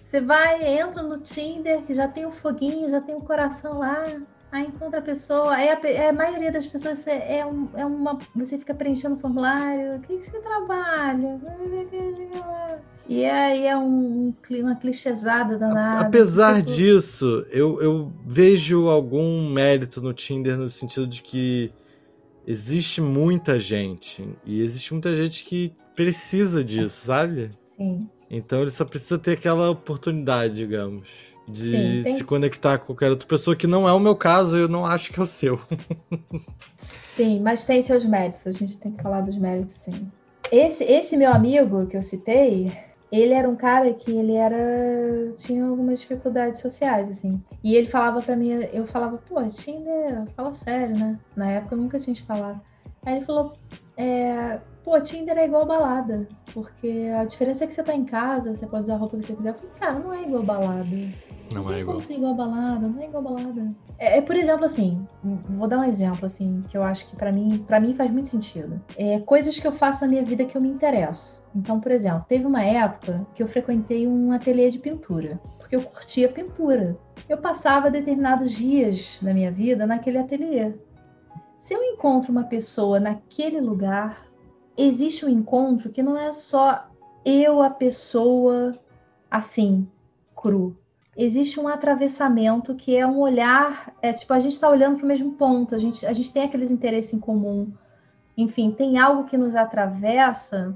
Você 0.04 0.22
vai, 0.22 0.80
entra 0.80 1.04
no 1.04 1.20
Tinder, 1.20 1.82
que 1.82 1.94
já 1.94 2.08
tem 2.08 2.26
o 2.26 2.32
foguinho, 2.32 2.90
já 2.90 3.02
tem 3.02 3.16
o 3.16 3.22
coração 3.22 3.80
lá. 3.80 4.06
Aí 4.52 4.66
encontra 4.66 4.98
a 5.00 5.02
pessoa, 5.02 5.62
é 5.62 5.74
a, 5.74 5.80
é 5.88 6.10
a 6.10 6.14
maioria 6.14 6.52
das 6.52 6.66
pessoas 6.66 7.06
é, 7.06 7.38
é, 7.38 7.46
um, 7.46 7.70
é 7.76 7.86
uma. 7.86 8.18
Você 8.36 8.58
fica 8.58 8.74
preenchendo 8.74 9.16
o 9.16 9.20
formulário, 9.20 9.98
o 9.98 10.00
que, 10.00 10.18
que 10.18 10.26
você 10.26 10.40
trabalha? 10.40 11.40
E 13.08 13.26
aí 13.26 13.68
é 13.68 13.78
um, 13.78 14.34
uma 14.50 14.76
clichêsada 14.76 15.56
danada. 15.56 16.00
Apesar 16.00 16.64
tipo... 16.64 16.78
disso, 16.78 17.46
eu, 17.52 17.80
eu 17.80 18.12
vejo 18.26 18.88
algum 18.88 19.48
mérito 19.52 20.02
no 20.02 20.14
Tinder 20.14 20.58
no 20.58 20.70
sentido 20.70 21.06
de 21.06 21.22
que 21.22 21.72
existe 22.46 23.02
muita 23.02 23.60
gente. 23.60 24.28
E 24.44 24.62
existe 24.62 24.94
muita 24.94 25.16
gente 25.16 25.44
que 25.46 25.74
precisa 25.96 26.64
disso, 26.64 27.06
sabe? 27.06 27.52
Sim. 27.78 28.10
Então 28.32 28.62
ele 28.62 28.72
só 28.72 28.84
precisa 28.84 29.20
ter 29.20 29.34
aquela 29.34 29.70
oportunidade, 29.70 30.56
digamos 30.56 31.29
de 31.50 32.04
sim, 32.04 32.16
se 32.16 32.24
conectar 32.24 32.78
com 32.78 32.88
qualquer 32.88 33.10
outra 33.10 33.28
pessoa, 33.28 33.56
que 33.56 33.68
não 33.68 33.88
é 33.88 33.94
o 33.94 34.00
meu 34.00 34.16
caso, 34.16 34.56
eu 34.56 34.68
não 34.68 34.86
acho 34.86 35.12
que 35.12 35.20
é 35.20 35.24
o 35.24 35.28
seu. 35.28 35.60
sim, 37.16 37.40
mas 37.40 37.66
tem 37.66 37.82
seus 37.82 38.06
méritos, 38.06 38.46
a 38.48 38.52
gente 38.52 38.78
tem 38.78 38.92
que 38.92 39.02
falar 39.02 39.22
dos 39.22 39.38
méritos, 39.38 39.74
sim. 39.74 40.10
Esse, 40.52 40.84
esse 40.84 41.16
meu 41.16 41.32
amigo 41.32 41.86
que 41.86 41.96
eu 41.96 42.02
citei, 42.02 42.72
ele 43.12 43.34
era 43.34 43.50
um 43.50 43.56
cara 43.56 43.94
que 43.94 44.12
ele 44.12 44.34
era 44.34 45.34
tinha 45.38 45.66
algumas 45.66 46.00
dificuldades 46.00 46.60
sociais 46.60 47.10
assim. 47.10 47.42
E 47.64 47.76
ele 47.76 47.88
falava 47.88 48.22
para 48.22 48.36
mim 48.36 48.50
eu 48.72 48.86
falava 48.86 49.18
pô 49.18 49.42
Tinder 49.48 50.26
fala 50.36 50.54
sério 50.54 50.98
né? 50.98 51.20
Na 51.36 51.50
época 51.52 51.76
eu 51.76 51.80
nunca 51.80 52.00
tinha 52.00 52.14
instalado. 52.14 52.62
Aí 53.04 53.18
ele 53.18 53.26
falou 53.26 53.54
é, 53.98 54.60
pô 54.84 55.00
Tinder 55.02 55.38
é 55.38 55.46
igual 55.46 55.66
balada 55.66 56.28
porque 56.54 57.10
a 57.20 57.26
diferença 57.26 57.64
é 57.64 57.68
que 57.68 57.74
você 57.74 57.84
tá 57.84 57.96
em 57.96 58.06
casa 58.06 58.56
você 58.56 58.68
pode 58.68 58.84
usar 58.84 58.96
a 58.96 58.98
roupa 58.98 59.18
que 59.18 59.26
você 59.26 59.36
quiser. 59.36 59.50
Eu 59.50 59.56
falei 59.56 59.72
cara 59.80 60.00
não 60.00 60.14
é 60.14 60.24
igual 60.24 60.44
balada 60.44 60.96
não, 61.54 61.64
não 61.64 61.74
é 61.74 61.80
igual. 61.80 62.02
Ser 62.02 62.16
igual 62.16 62.36
balada, 62.36 62.88
não 62.88 63.02
é 63.02 63.06
igual 63.06 63.24
balada. 63.24 63.74
É, 63.98 64.18
é, 64.18 64.22
por 64.22 64.36
exemplo, 64.36 64.66
assim, 64.66 65.06
vou 65.24 65.68
dar 65.68 65.80
um 65.80 65.84
exemplo, 65.84 66.26
assim, 66.26 66.64
que 66.70 66.78
eu 66.78 66.84
acho 66.84 67.08
que 67.08 67.16
para 67.16 67.32
mim, 67.32 67.64
para 67.68 67.80
mim 67.80 67.94
faz 67.94 68.12
muito 68.12 68.28
sentido. 68.28 68.82
É 68.98 69.20
coisas 69.20 69.58
que 69.60 69.68
eu 69.68 69.72
faço 69.72 70.02
na 70.02 70.08
minha 70.08 70.24
vida 70.24 70.46
que 70.46 70.56
eu 70.56 70.62
me 70.62 70.70
interesso. 70.70 71.42
Então, 71.56 71.80
por 71.80 71.92
exemplo, 71.92 72.26
teve 72.28 72.46
uma 72.46 72.64
época 72.64 73.26
que 73.34 73.42
eu 73.42 73.48
frequentei 73.48 74.08
um 74.08 74.32
ateliê 74.32 74.70
de 74.70 74.80
pintura, 74.80 75.40
porque 75.58 75.76
eu 75.76 75.82
curtia 75.82 76.30
pintura. 76.30 76.98
Eu 77.28 77.38
passava 77.38 77.90
determinados 77.90 78.52
dias 78.52 79.20
da 79.22 79.34
minha 79.34 79.52
vida 79.52 79.86
naquele 79.86 80.20
ateliê. 80.20 80.74
Se 81.60 81.74
eu 81.74 81.84
encontro 81.84 82.32
uma 82.32 82.44
pessoa 82.44 83.00
naquele 83.00 83.60
lugar, 83.60 84.26
existe 84.78 85.26
um 85.26 85.30
encontro 85.30 85.90
que 85.90 86.02
não 86.02 86.18
é 86.18 86.32
só 86.32 86.88
eu, 87.26 87.62
a 87.62 87.70
pessoa, 87.70 88.80
assim, 89.30 89.86
cru 90.36 90.78
existe 91.16 91.60
um 91.60 91.68
atravessamento 91.68 92.76
que 92.76 92.96
é 92.96 93.06
um 93.06 93.20
olhar, 93.20 93.94
é 94.02 94.14
tipo, 94.14 94.34
a 94.34 94.40
gente 94.40 94.54
está 94.54 94.70
olhando 94.70 94.98
para 94.98 95.06
o 95.06 95.08
mesmo 95.08 95.34
ponto, 95.34 95.76
a 95.76 95.78
gente, 95.78 96.06
a 96.06 96.14
gente 96.14 96.32
tem 96.32 96.44
aqueles 96.44 96.72
interesses 96.72 97.14
em 97.14 97.20
comum. 97.20 97.72
Enfim, 98.38 98.72
tem 98.72 98.98
algo 98.98 99.26
que 99.26 99.38
nos 99.38 99.56
atravessa 99.56 100.76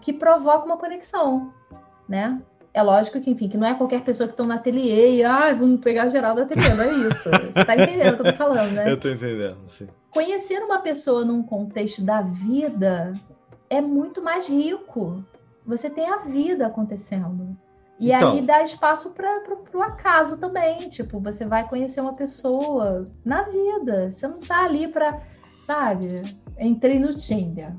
que 0.00 0.12
provoca 0.12 0.66
uma 0.66 0.76
conexão, 0.76 1.52
né? 2.08 2.40
É 2.74 2.82
lógico 2.82 3.18
que, 3.20 3.30
enfim, 3.30 3.48
que 3.48 3.56
não 3.56 3.66
é 3.66 3.74
qualquer 3.74 4.02
pessoa 4.02 4.26
que 4.26 4.34
está 4.34 4.44
no 4.44 4.52
ateliê 4.52 5.16
e, 5.16 5.24
ah, 5.24 5.54
vamos 5.54 5.80
pegar 5.80 6.08
geral 6.08 6.34
do 6.34 6.42
ateliê, 6.42 6.74
não 6.74 6.84
é 6.84 6.92
isso. 6.92 7.30
Você 7.30 7.60
está 7.60 7.74
entendendo 7.74 8.12
o 8.12 8.16
que 8.16 8.28
eu 8.28 8.32
tô 8.32 8.36
falando, 8.36 8.72
né? 8.72 8.84
Eu 8.92 9.00
tô 9.00 9.08
entendendo, 9.08 9.56
sim. 9.66 9.86
Conhecer 10.10 10.62
uma 10.62 10.80
pessoa 10.80 11.24
num 11.24 11.42
contexto 11.42 12.02
da 12.02 12.20
vida 12.20 13.14
é 13.70 13.80
muito 13.80 14.20
mais 14.22 14.48
rico. 14.48 15.24
Você 15.64 15.88
tem 15.88 16.10
a 16.10 16.18
vida 16.18 16.66
acontecendo. 16.66 17.56
E 17.98 18.12
então, 18.12 18.34
aí 18.34 18.42
dá 18.42 18.62
espaço 18.62 19.10
para 19.14 19.42
o 19.74 19.82
acaso 19.82 20.38
também. 20.38 20.88
Tipo, 20.88 21.18
você 21.18 21.46
vai 21.46 21.66
conhecer 21.68 22.00
uma 22.00 22.14
pessoa 22.14 23.04
na 23.24 23.42
vida. 23.42 24.10
Você 24.10 24.28
não 24.28 24.40
tá 24.40 24.64
ali 24.64 24.88
para, 24.88 25.22
sabe? 25.62 26.22
Entrei 26.58 26.98
no 26.98 27.14
Tinder, 27.14 27.74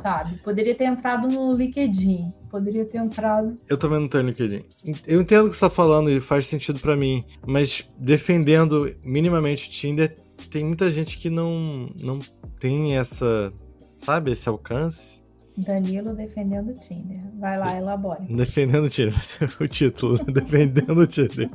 sabe? 0.00 0.42
Poderia 0.42 0.74
ter 0.76 0.84
entrado 0.84 1.28
no 1.28 1.54
LinkedIn. 1.54 2.32
Poderia 2.50 2.84
ter 2.84 2.98
entrado. 2.98 3.54
Eu 3.68 3.76
também 3.76 4.00
não 4.00 4.08
tenho 4.08 4.26
LinkedIn. 4.26 4.64
Eu 5.06 5.20
entendo 5.20 5.46
o 5.46 5.50
que 5.50 5.56
você 5.56 5.60
tá 5.60 5.70
falando 5.70 6.10
e 6.10 6.20
faz 6.20 6.46
sentido 6.46 6.80
para 6.80 6.96
mim. 6.96 7.22
Mas 7.46 7.88
defendendo 7.96 8.92
minimamente 9.04 9.68
o 9.68 9.70
Tinder, 9.70 10.16
tem 10.50 10.64
muita 10.64 10.90
gente 10.90 11.18
que 11.18 11.30
não, 11.30 11.90
não 11.96 12.18
tem 12.58 12.96
essa, 12.96 13.52
sabe, 13.98 14.32
esse 14.32 14.48
alcance. 14.48 15.22
Danilo 15.58 16.14
defendendo 16.14 16.70
o 16.70 16.74
Tinder. 16.74 17.18
Vai 17.38 17.58
lá, 17.58 17.76
elabore. 17.76 18.24
Defendendo 18.34 18.84
o 18.84 18.88
Tinder, 18.88 19.12
vai 19.14 19.22
ser 19.22 19.50
o 19.60 19.68
título. 19.68 20.18
defendendo 20.32 20.98
o 21.00 21.06
Tinder. 21.06 21.50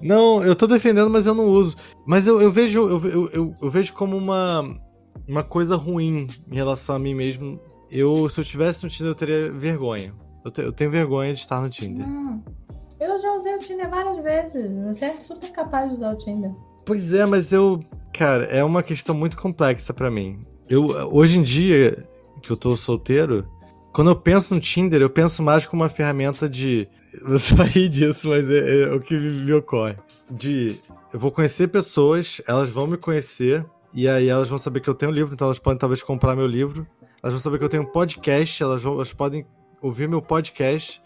Não, 0.00 0.42
eu 0.42 0.56
tô 0.56 0.66
defendendo, 0.66 1.10
mas 1.10 1.26
eu 1.26 1.34
não 1.34 1.44
uso. 1.44 1.76
Mas 2.06 2.26
eu, 2.26 2.40
eu 2.40 2.50
vejo 2.50 2.88
eu, 2.88 3.30
eu, 3.32 3.54
eu, 3.60 3.70
vejo 3.70 3.92
como 3.92 4.16
uma, 4.16 4.78
uma 5.28 5.42
coisa 5.42 5.76
ruim 5.76 6.26
em 6.50 6.54
relação 6.54 6.96
a 6.96 6.98
mim 6.98 7.14
mesmo. 7.14 7.60
Eu, 7.90 8.28
se 8.28 8.40
eu 8.40 8.44
tivesse 8.44 8.82
no 8.82 8.88
Tinder, 8.88 9.10
eu 9.10 9.14
teria 9.14 9.52
vergonha. 9.52 10.14
Eu, 10.44 10.50
te- 10.50 10.62
eu 10.62 10.72
tenho 10.72 10.90
vergonha 10.90 11.34
de 11.34 11.40
estar 11.40 11.60
no 11.60 11.68
Tinder. 11.68 12.06
Hum. 12.06 12.40
Eu 12.98 13.20
já 13.20 13.32
usei 13.34 13.54
o 13.54 13.58
Tinder 13.58 13.88
várias 13.90 14.22
vezes. 14.22 14.70
Você 14.86 15.06
é 15.06 15.20
super 15.20 15.50
capaz 15.52 15.90
de 15.90 15.96
usar 15.96 16.12
o 16.12 16.18
Tinder. 16.18 16.50
Pois 16.84 17.12
é, 17.12 17.24
mas 17.26 17.52
eu. 17.52 17.80
Cara, 18.12 18.44
é 18.44 18.64
uma 18.64 18.82
questão 18.82 19.14
muito 19.14 19.36
complexa 19.36 19.92
pra 19.92 20.10
mim. 20.10 20.40
Eu, 20.68 20.86
hoje 21.12 21.38
em 21.38 21.42
dia, 21.42 22.06
que 22.40 22.50
eu 22.50 22.56
tô 22.56 22.76
solteiro, 22.76 23.46
quando 23.92 24.10
eu 24.10 24.16
penso 24.16 24.54
no 24.54 24.60
Tinder, 24.60 25.00
eu 25.00 25.10
penso 25.10 25.42
mais 25.42 25.66
como 25.66 25.82
uma 25.82 25.88
ferramenta 25.88 26.48
de. 26.48 26.88
Você 27.24 27.54
vai 27.54 27.68
rir 27.68 27.88
disso, 27.88 28.28
mas 28.28 28.48
é, 28.48 28.82
é 28.82 28.92
o 28.92 29.00
que 29.00 29.16
me, 29.16 29.52
ocorre. 29.52 29.96
De. 30.30 30.80
Eu 31.12 31.18
vou 31.18 31.32
conhecer 31.32 31.68
pessoas, 31.68 32.40
elas 32.46 32.70
vão 32.70 32.86
me 32.86 32.96
conhecer, 32.96 33.66
e 33.92 34.08
aí 34.08 34.28
elas 34.28 34.48
vão 34.48 34.58
saber 34.58 34.80
que 34.80 34.88
eu 34.88 34.94
tenho 34.94 35.10
um 35.10 35.14
livro, 35.14 35.34
então 35.34 35.46
elas 35.46 35.58
podem 35.58 35.78
talvez 35.78 36.02
comprar 36.02 36.36
meu 36.36 36.46
livro. 36.46 36.86
Elas 37.22 37.34
vão 37.34 37.40
saber 37.40 37.58
que 37.58 37.64
eu 37.64 37.68
tenho 37.68 37.82
um 37.82 37.86
podcast, 37.86 38.62
elas, 38.62 38.80
vão, 38.80 38.94
elas 38.94 39.12
podem 39.12 39.44
ouvir 39.82 40.08
meu 40.08 40.22
podcast, 40.22 41.02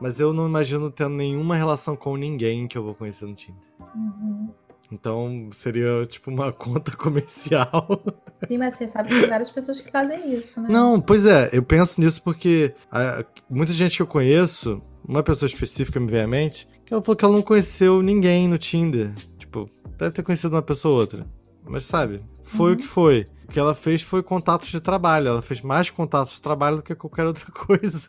mas 0.00 0.18
eu 0.18 0.32
não 0.32 0.46
imagino 0.46 0.90
tendo 0.90 1.14
nenhuma 1.14 1.54
relação 1.54 1.94
com 1.94 2.16
ninguém 2.16 2.66
que 2.66 2.76
eu 2.76 2.82
vou 2.82 2.94
conhecer 2.94 3.24
no 3.24 3.34
Tinder. 3.34 3.62
Uhum. 3.94 4.52
Então 4.92 5.48
seria 5.52 6.06
tipo 6.06 6.30
uma 6.30 6.50
conta 6.54 6.92
comercial. 6.96 8.02
Sim, 8.46 8.58
mas 8.58 8.76
você 8.76 8.86
sabe 8.86 9.08
que 9.08 9.20
tem 9.20 9.28
várias 9.28 9.50
pessoas 9.50 9.80
que 9.80 9.90
fazem 9.90 10.34
isso, 10.34 10.60
né? 10.60 10.68
Não, 10.70 11.00
pois 11.00 11.26
é, 11.26 11.50
eu 11.52 11.62
penso 11.62 12.00
nisso 12.00 12.22
porque 12.22 12.74
ah, 12.90 13.24
muita 13.50 13.72
gente 13.72 13.96
que 13.96 14.02
eu 14.02 14.06
conheço, 14.06 14.80
uma 15.08 15.22
pessoa 15.22 15.48
específica 15.48 15.98
me 15.98 16.10
vem 16.10 16.22
à 16.22 16.26
mente, 16.26 16.68
que 16.84 16.92
ela 16.94 17.02
falou 17.02 17.16
que 17.16 17.24
ela 17.24 17.34
não 17.34 17.42
conheceu 17.42 18.02
ninguém 18.02 18.46
no 18.48 18.58
Tinder. 18.58 19.12
Tipo, 19.38 19.68
deve 19.98 20.12
ter 20.12 20.22
conhecido 20.22 20.54
uma 20.54 20.62
pessoa 20.62 20.94
ou 20.94 21.00
outra. 21.00 21.26
Mas 21.64 21.84
sabe, 21.84 22.22
foi 22.44 22.70
Uhum. 22.70 22.74
o 22.74 22.78
que 22.78 22.86
foi. 22.86 23.26
O 23.48 23.48
que 23.52 23.58
ela 23.58 23.74
fez 23.74 24.02
foi 24.02 24.22
contatos 24.22 24.68
de 24.68 24.80
trabalho. 24.80 25.28
Ela 25.28 25.42
fez 25.42 25.60
mais 25.60 25.88
contatos 25.90 26.34
de 26.34 26.42
trabalho 26.42 26.76
do 26.76 26.82
que 26.82 26.94
qualquer 26.94 27.26
outra 27.26 27.46
coisa. 27.50 28.08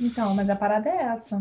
Então, 0.00 0.34
mas 0.34 0.48
a 0.50 0.56
parada 0.56 0.88
é 0.88 1.02
essa. 1.02 1.40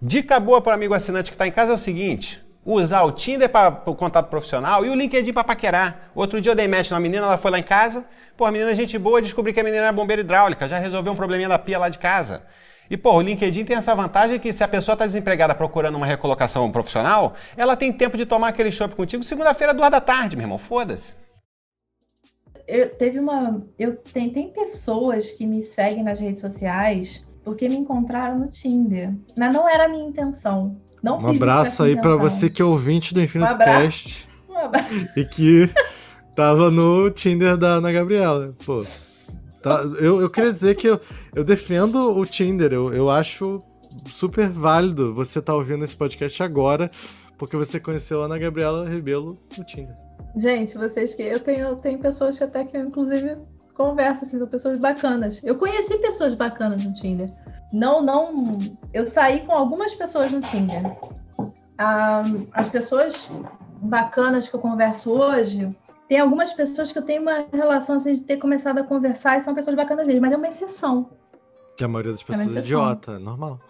Dica 0.00 0.38
boa 0.38 0.60
para 0.62 0.74
amigo 0.74 0.94
assinante 0.94 1.30
que 1.30 1.34
está 1.34 1.46
em 1.46 1.50
casa 1.52 1.72
é 1.72 1.74
o 1.74 1.78
seguinte: 1.78 2.42
usar 2.74 3.02
o 3.02 3.12
Tinder 3.12 3.48
para 3.48 3.82
o 3.86 3.94
contato 3.94 4.28
profissional 4.28 4.84
e 4.84 4.90
o 4.90 4.94
LinkedIn 4.94 5.32
para 5.32 5.44
paquerar. 5.44 6.10
Outro 6.14 6.40
dia 6.40 6.52
eu 6.52 6.56
dei 6.56 6.68
match 6.68 6.90
numa 6.90 7.00
menina, 7.00 7.26
ela 7.26 7.38
foi 7.38 7.50
lá 7.50 7.58
em 7.58 7.62
casa. 7.62 8.04
Pô, 8.36 8.44
a 8.44 8.52
menina 8.52 8.70
é 8.70 8.74
gente 8.74 8.98
boa, 8.98 9.22
descobri 9.22 9.52
que 9.52 9.60
a 9.60 9.64
menina 9.64 9.84
era 9.84 9.92
bombeira 9.92 10.20
hidráulica, 10.20 10.68
já 10.68 10.78
resolveu 10.78 11.12
um 11.12 11.16
probleminha 11.16 11.48
da 11.48 11.58
pia 11.58 11.78
lá 11.78 11.88
de 11.88 11.98
casa. 11.98 12.42
E, 12.90 12.96
pô, 12.96 13.14
o 13.14 13.20
LinkedIn 13.20 13.64
tem 13.64 13.76
essa 13.76 13.94
vantagem 13.94 14.38
que 14.38 14.52
se 14.52 14.62
a 14.62 14.68
pessoa 14.68 14.94
está 14.94 15.06
desempregada 15.06 15.54
procurando 15.54 15.96
uma 15.96 16.06
recolocação 16.06 16.70
profissional, 16.70 17.34
ela 17.56 17.76
tem 17.76 17.92
tempo 17.92 18.16
de 18.16 18.24
tomar 18.24 18.48
aquele 18.48 18.70
chopp 18.70 18.94
contigo 18.94 19.22
segunda-feira, 19.22 19.74
duas 19.74 19.90
da 19.90 20.00
tarde, 20.00 20.36
meu 20.36 20.44
irmão. 20.44 20.58
Foda-se. 20.58 21.14
Eu 22.66 22.90
teve 22.96 23.18
uma. 23.18 23.58
Eu 23.78 23.96
tem, 23.96 24.30
tem 24.30 24.50
pessoas 24.50 25.30
que 25.30 25.46
me 25.46 25.62
seguem 25.62 26.02
nas 26.02 26.20
redes 26.20 26.40
sociais 26.40 27.22
porque 27.42 27.66
me 27.66 27.76
encontraram 27.76 28.38
no 28.38 28.48
Tinder. 28.48 29.14
Mas 29.34 29.54
não 29.54 29.66
era 29.66 29.86
a 29.86 29.88
minha 29.88 30.06
intenção. 30.06 30.78
Não 31.02 31.18
Um 31.20 31.28
abraço 31.28 31.82
aí 31.82 31.94
pra 31.94 32.14
intenção. 32.14 32.30
você 32.30 32.50
que 32.50 32.60
é 32.62 32.64
ouvinte 32.64 33.14
do 33.14 33.20
Infinito 33.22 33.54
Um. 33.54 33.58
Cast 33.58 34.28
Um 34.48 34.56
abraço. 34.58 34.94
e 35.16 35.24
que 35.24 35.70
tava 36.34 36.70
no 36.70 37.10
Tinder 37.10 37.56
da 37.56 37.74
Ana 37.74 37.92
Gabriela. 37.92 38.54
Pô. 38.64 38.84
Tá, 39.62 39.82
eu, 40.00 40.20
eu 40.20 40.30
queria 40.30 40.52
dizer 40.52 40.74
que 40.76 40.86
eu, 40.88 41.00
eu 41.34 41.44
defendo 41.44 42.16
o 42.16 42.24
Tinder. 42.24 42.72
Eu, 42.72 42.92
eu 42.92 43.10
acho 43.10 43.58
super 44.12 44.48
válido 44.48 45.12
você 45.14 45.38
estar 45.40 45.54
ouvindo 45.54 45.84
esse 45.84 45.96
podcast 45.96 46.42
agora, 46.42 46.90
porque 47.36 47.56
você 47.56 47.80
conheceu 47.80 48.22
a 48.22 48.26
Ana 48.26 48.38
Gabriela 48.38 48.88
Rebelo 48.88 49.38
no 49.56 49.64
Tinder. 49.64 49.94
Gente, 50.36 50.76
vocês 50.78 51.14
que. 51.14 51.22
Eu 51.22 51.40
tenho, 51.40 51.68
eu 51.68 51.76
tenho 51.76 51.98
pessoas 51.98 52.38
que 52.38 52.44
até 52.44 52.64
que 52.64 52.76
eu, 52.76 52.82
inclusive, 52.84 53.36
converso, 53.74 54.24
assim, 54.24 54.38
são 54.38 54.46
pessoas 54.46 54.78
bacanas. 54.78 55.42
Eu 55.42 55.56
conheci 55.56 55.98
pessoas 55.98 56.34
bacanas 56.34 56.84
no 56.84 56.92
Tinder. 56.92 57.32
Não, 57.72 58.02
não. 58.02 58.58
Eu 58.92 59.06
saí 59.06 59.40
com 59.40 59.52
algumas 59.52 59.94
pessoas 59.94 60.30
no 60.30 60.40
Tinder. 60.40 60.96
Ah, 61.76 62.22
as 62.52 62.68
pessoas 62.68 63.30
bacanas 63.80 64.48
que 64.48 64.56
eu 64.56 64.60
converso 64.60 65.12
hoje, 65.12 65.74
tem 66.08 66.18
algumas 66.18 66.52
pessoas 66.52 66.90
que 66.90 66.98
eu 66.98 67.02
tenho 67.02 67.22
uma 67.22 67.44
relação 67.52 67.96
assim 67.96 68.12
de 68.14 68.22
ter 68.22 68.38
começado 68.38 68.78
a 68.78 68.84
conversar 68.84 69.38
e 69.38 69.42
são 69.42 69.54
pessoas 69.54 69.76
bacanas 69.76 70.06
mesmo, 70.06 70.22
mas 70.22 70.32
é 70.32 70.36
uma 70.36 70.48
exceção. 70.48 71.10
Que 71.76 71.84
a 71.84 71.88
maioria 71.88 72.12
das 72.12 72.22
uma 72.22 72.26
pessoas 72.26 72.56
é 72.56 72.58
exceção. 72.60 72.64
idiota, 72.64 73.18
normal. 73.18 73.60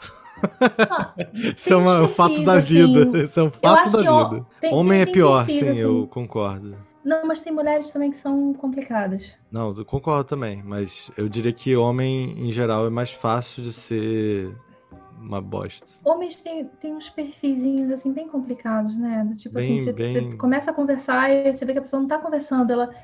Ah, 0.89 1.13
Isso 1.35 1.73
é 1.73 1.77
uns 1.77 1.83
uma- 1.83 1.95
um 1.97 1.99
perfis, 2.07 2.17
fato 2.17 2.43
da 2.45 2.53
assim, 2.55 2.69
vida. 2.95 3.19
Isso 3.25 3.41
é 3.41 3.43
um 3.43 3.51
fato 3.51 3.91
da 3.91 3.99
vida. 3.99 4.47
Homem 4.73 5.01
é 5.01 5.07
pior, 5.07 5.45
sim, 5.47 5.59
assim. 5.69 5.79
eu 5.79 6.07
concordo. 6.11 6.77
Não, 7.09 7.27
mas 7.27 7.41
tem 7.41 7.51
mulheres 7.53 7.91
também 7.91 8.11
que 8.11 8.17
são 8.19 8.53
complicadas. 8.53 9.33
Não, 9.51 9.73
eu 9.75 9.85
concordo 9.85 10.25
também, 10.25 10.63
mas 10.63 11.11
eu 11.17 11.27
diria 11.27 11.53
que 11.55 11.75
homem, 11.75 12.33
em 12.39 12.51
geral, 12.53 12.87
é 12.87 12.91
mais 12.91 13.11
fácil 13.11 13.63
de 13.63 13.73
ser 13.73 14.55
uma 15.19 15.41
bosta. 15.41 15.87
Homens 16.05 16.43
têm, 16.43 16.67
têm 16.81 16.95
uns 16.95 17.09
perfizinhos 17.09 17.91
assim 17.91 18.13
bem 18.13 18.29
complicados, 18.29 18.95
né? 18.95 19.25
Do 19.27 19.35
tipo 19.37 19.55
Bem- 19.55 19.79
assim, 19.79 19.85
você, 19.85 19.93
bem- 19.95 20.13
você 20.13 20.37
começa 20.37 20.71
a 20.71 20.75
conversar 20.75 21.31
e 21.31 21.55
você 21.55 21.65
vê 21.65 21.73
que 21.73 21.79
a 21.79 21.83
pessoa 21.83 22.01
não 22.01 22.09
tá 22.09 22.19
conversando, 22.19 22.71
ela. 22.71 22.95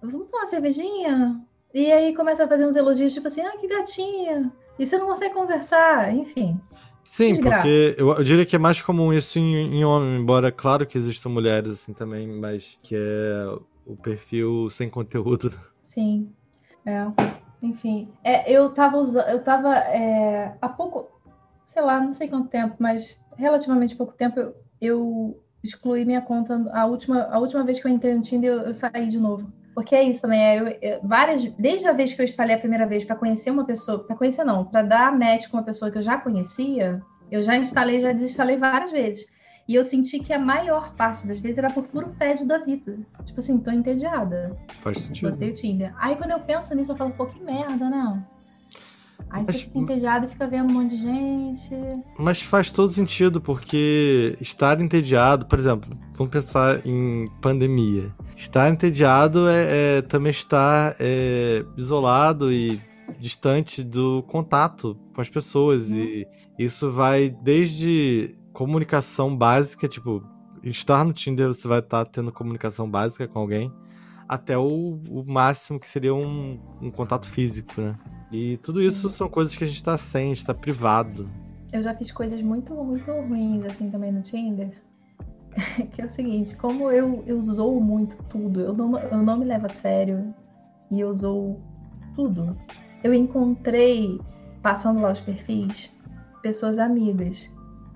Vamos 0.00 0.28
tomar 0.28 0.42
uma 0.42 0.46
cervejinha? 0.46 1.40
E 1.74 1.90
aí 1.90 2.14
começa 2.14 2.44
a 2.44 2.48
fazer 2.48 2.64
uns 2.64 2.76
elogios, 2.76 3.12
tipo 3.12 3.26
assim, 3.26 3.42
ah, 3.42 3.56
que 3.58 3.66
gatinha! 3.66 4.52
E 4.78 4.86
você 4.86 4.96
não 4.98 5.06
consegue 5.06 5.34
conversar, 5.34 6.14
enfim. 6.14 6.60
Sim, 7.06 7.40
porque 7.40 7.94
eu, 7.96 8.12
eu 8.12 8.24
diria 8.24 8.44
que 8.44 8.56
é 8.56 8.58
mais 8.58 8.82
comum 8.82 9.12
isso 9.12 9.38
em, 9.38 9.78
em 9.78 9.84
homem, 9.84 10.20
embora 10.20 10.52
claro 10.52 10.86
que 10.86 10.98
existam 10.98 11.30
mulheres 11.30 11.70
assim 11.72 11.92
também, 11.92 12.26
mas 12.28 12.78
que 12.82 12.94
é 12.94 13.46
o 13.86 13.96
perfil 13.96 14.68
sem 14.70 14.90
conteúdo. 14.90 15.52
Sim. 15.84 16.30
É. 16.84 17.06
Enfim. 17.62 18.08
É, 18.22 18.50
eu 18.50 18.70
tava 18.70 18.98
usando. 18.98 19.28
Eu 19.28 19.42
tava. 19.42 19.74
é, 19.76 20.56
há 20.60 20.68
pouco. 20.68 21.10
Sei 21.64 21.82
lá, 21.82 22.00
não 22.00 22.12
sei 22.12 22.28
quanto 22.28 22.48
tempo, 22.48 22.76
mas 22.78 23.18
relativamente 23.36 23.96
pouco 23.96 24.14
tempo 24.14 24.38
eu, 24.38 24.54
eu 24.80 25.42
excluí 25.62 26.04
minha 26.04 26.20
conta. 26.20 26.70
A 26.72 26.86
última, 26.86 27.22
a 27.24 27.38
última 27.38 27.64
vez 27.64 27.80
que 27.80 27.86
eu 27.86 27.90
entrei 27.90 28.14
no 28.14 28.22
Tinder, 28.22 28.52
eu, 28.52 28.60
eu 28.62 28.74
saí 28.74 29.08
de 29.08 29.18
novo. 29.18 29.50
Porque 29.76 29.94
é 29.94 30.02
isso 30.02 30.22
também. 30.22 30.40
É, 30.40 30.58
eu- 30.58 30.68
eu- 30.80 31.00
várias, 31.04 31.44
desde 31.58 31.86
a 31.86 31.92
vez 31.92 32.12
que 32.14 32.20
eu 32.20 32.24
instalei 32.24 32.56
a 32.56 32.58
primeira 32.58 32.86
vez 32.86 33.04
para 33.04 33.14
conhecer 33.14 33.50
uma 33.50 33.64
pessoa. 33.66 33.98
para 34.02 34.16
conhecer 34.16 34.42
não, 34.42 34.64
para 34.64 34.80
dar 34.82 35.12
match 35.16 35.48
com 35.48 35.58
uma 35.58 35.62
pessoa 35.62 35.90
que 35.90 35.98
eu 35.98 36.02
já 36.02 36.16
conhecia, 36.16 37.02
eu 37.30 37.42
já 37.42 37.56
instalei, 37.58 38.00
já 38.00 38.10
desinstalei 38.10 38.56
várias 38.56 38.90
vezes. 38.90 39.26
E 39.68 39.74
eu 39.74 39.84
senti 39.84 40.18
que 40.20 40.32
a 40.32 40.38
maior 40.38 40.94
parte 40.94 41.26
das 41.26 41.38
vezes 41.38 41.58
era 41.58 41.68
por 41.70 41.84
puro 41.88 42.14
tédio 42.18 42.46
da 42.46 42.56
vida. 42.56 42.96
Tipo 43.24 43.38
assim, 43.40 43.58
tô 43.58 43.70
entediada. 43.70 44.56
Faz 44.80 44.98
sentido. 45.02 45.30
Botei 45.32 45.50
o 45.50 45.54
Tinder. 45.54 45.92
Aí 45.98 46.16
quando 46.16 46.30
eu 46.30 46.40
penso 46.40 46.74
nisso, 46.74 46.92
eu 46.92 46.96
falo, 46.96 47.10
pô, 47.10 47.26
que 47.26 47.38
merda, 47.42 47.90
né? 47.90 48.24
Aí 49.28 49.42
Mas- 49.44 49.56
você 49.56 49.62
fica 49.64 49.78
entediado 49.78 50.26
e 50.26 50.28
fica 50.30 50.46
vendo 50.46 50.70
um 50.70 50.74
monte 50.74 50.96
de 50.96 51.02
gente. 51.02 51.70
Mas 52.18 52.40
faz 52.40 52.70
todo 52.70 52.92
sentido, 52.92 53.40
porque 53.40 54.36
estar 54.40 54.80
entediado, 54.80 55.44
por 55.46 55.58
exemplo, 55.58 55.90
vamos 56.16 56.30
pensar 56.32 56.80
em 56.86 57.28
pandemia. 57.42 58.10
Estar 58.36 58.70
entediado 58.70 59.48
é, 59.48 59.98
é 59.98 60.02
também 60.02 60.30
estar 60.30 60.94
é, 61.00 61.64
isolado 61.76 62.52
e 62.52 62.80
distante 63.18 63.82
do 63.82 64.22
contato 64.24 64.96
com 65.14 65.20
as 65.20 65.28
pessoas. 65.28 65.90
E 65.90 66.28
isso 66.58 66.92
vai 66.92 67.30
desde 67.30 68.36
comunicação 68.52 69.34
básica, 69.34 69.88
tipo, 69.88 70.22
estar 70.62 71.04
no 71.04 71.12
Tinder 71.12 71.48
você 71.48 71.66
vai 71.66 71.78
estar 71.78 72.04
tendo 72.04 72.30
comunicação 72.30 72.88
básica 72.88 73.26
com 73.26 73.38
alguém, 73.38 73.72
até 74.28 74.56
o, 74.58 75.00
o 75.08 75.24
máximo 75.26 75.80
que 75.80 75.88
seria 75.88 76.14
um, 76.14 76.60
um 76.80 76.90
contato 76.90 77.26
físico, 77.26 77.80
né? 77.80 77.98
E 78.32 78.56
tudo 78.58 78.82
isso 78.82 79.08
são 79.10 79.28
coisas 79.28 79.54
que 79.56 79.64
a 79.64 79.66
gente 79.66 79.82
tá 79.82 79.96
sem, 79.96 80.32
a 80.32 80.34
gente 80.34 80.44
tá 80.44 80.54
privado. 80.54 81.28
Eu 81.72 81.82
já 81.82 81.94
fiz 81.94 82.10
coisas 82.10 82.40
muito, 82.42 82.74
muito 82.74 83.10
ruins, 83.10 83.64
assim, 83.64 83.90
também 83.90 84.12
no 84.12 84.22
Tinder. 84.22 84.70
que 85.92 86.02
é 86.02 86.04
o 86.04 86.08
seguinte, 86.10 86.56
como 86.56 86.90
eu, 86.90 87.22
eu 87.26 87.40
zoo 87.40 87.80
muito 87.80 88.16
tudo, 88.24 88.60
eu 88.60 88.72
não, 88.74 88.98
eu 88.98 89.22
não 89.22 89.38
me 89.38 89.44
levo 89.44 89.66
a 89.66 89.70
sério 89.70 90.34
e 90.90 91.00
eu 91.00 91.12
zoo 91.14 91.56
tudo. 92.14 92.56
Eu 93.02 93.14
encontrei, 93.14 94.20
passando 94.62 95.00
lá 95.00 95.12
os 95.12 95.20
perfis, 95.20 95.90
pessoas 96.42 96.78
amigas. 96.78 97.48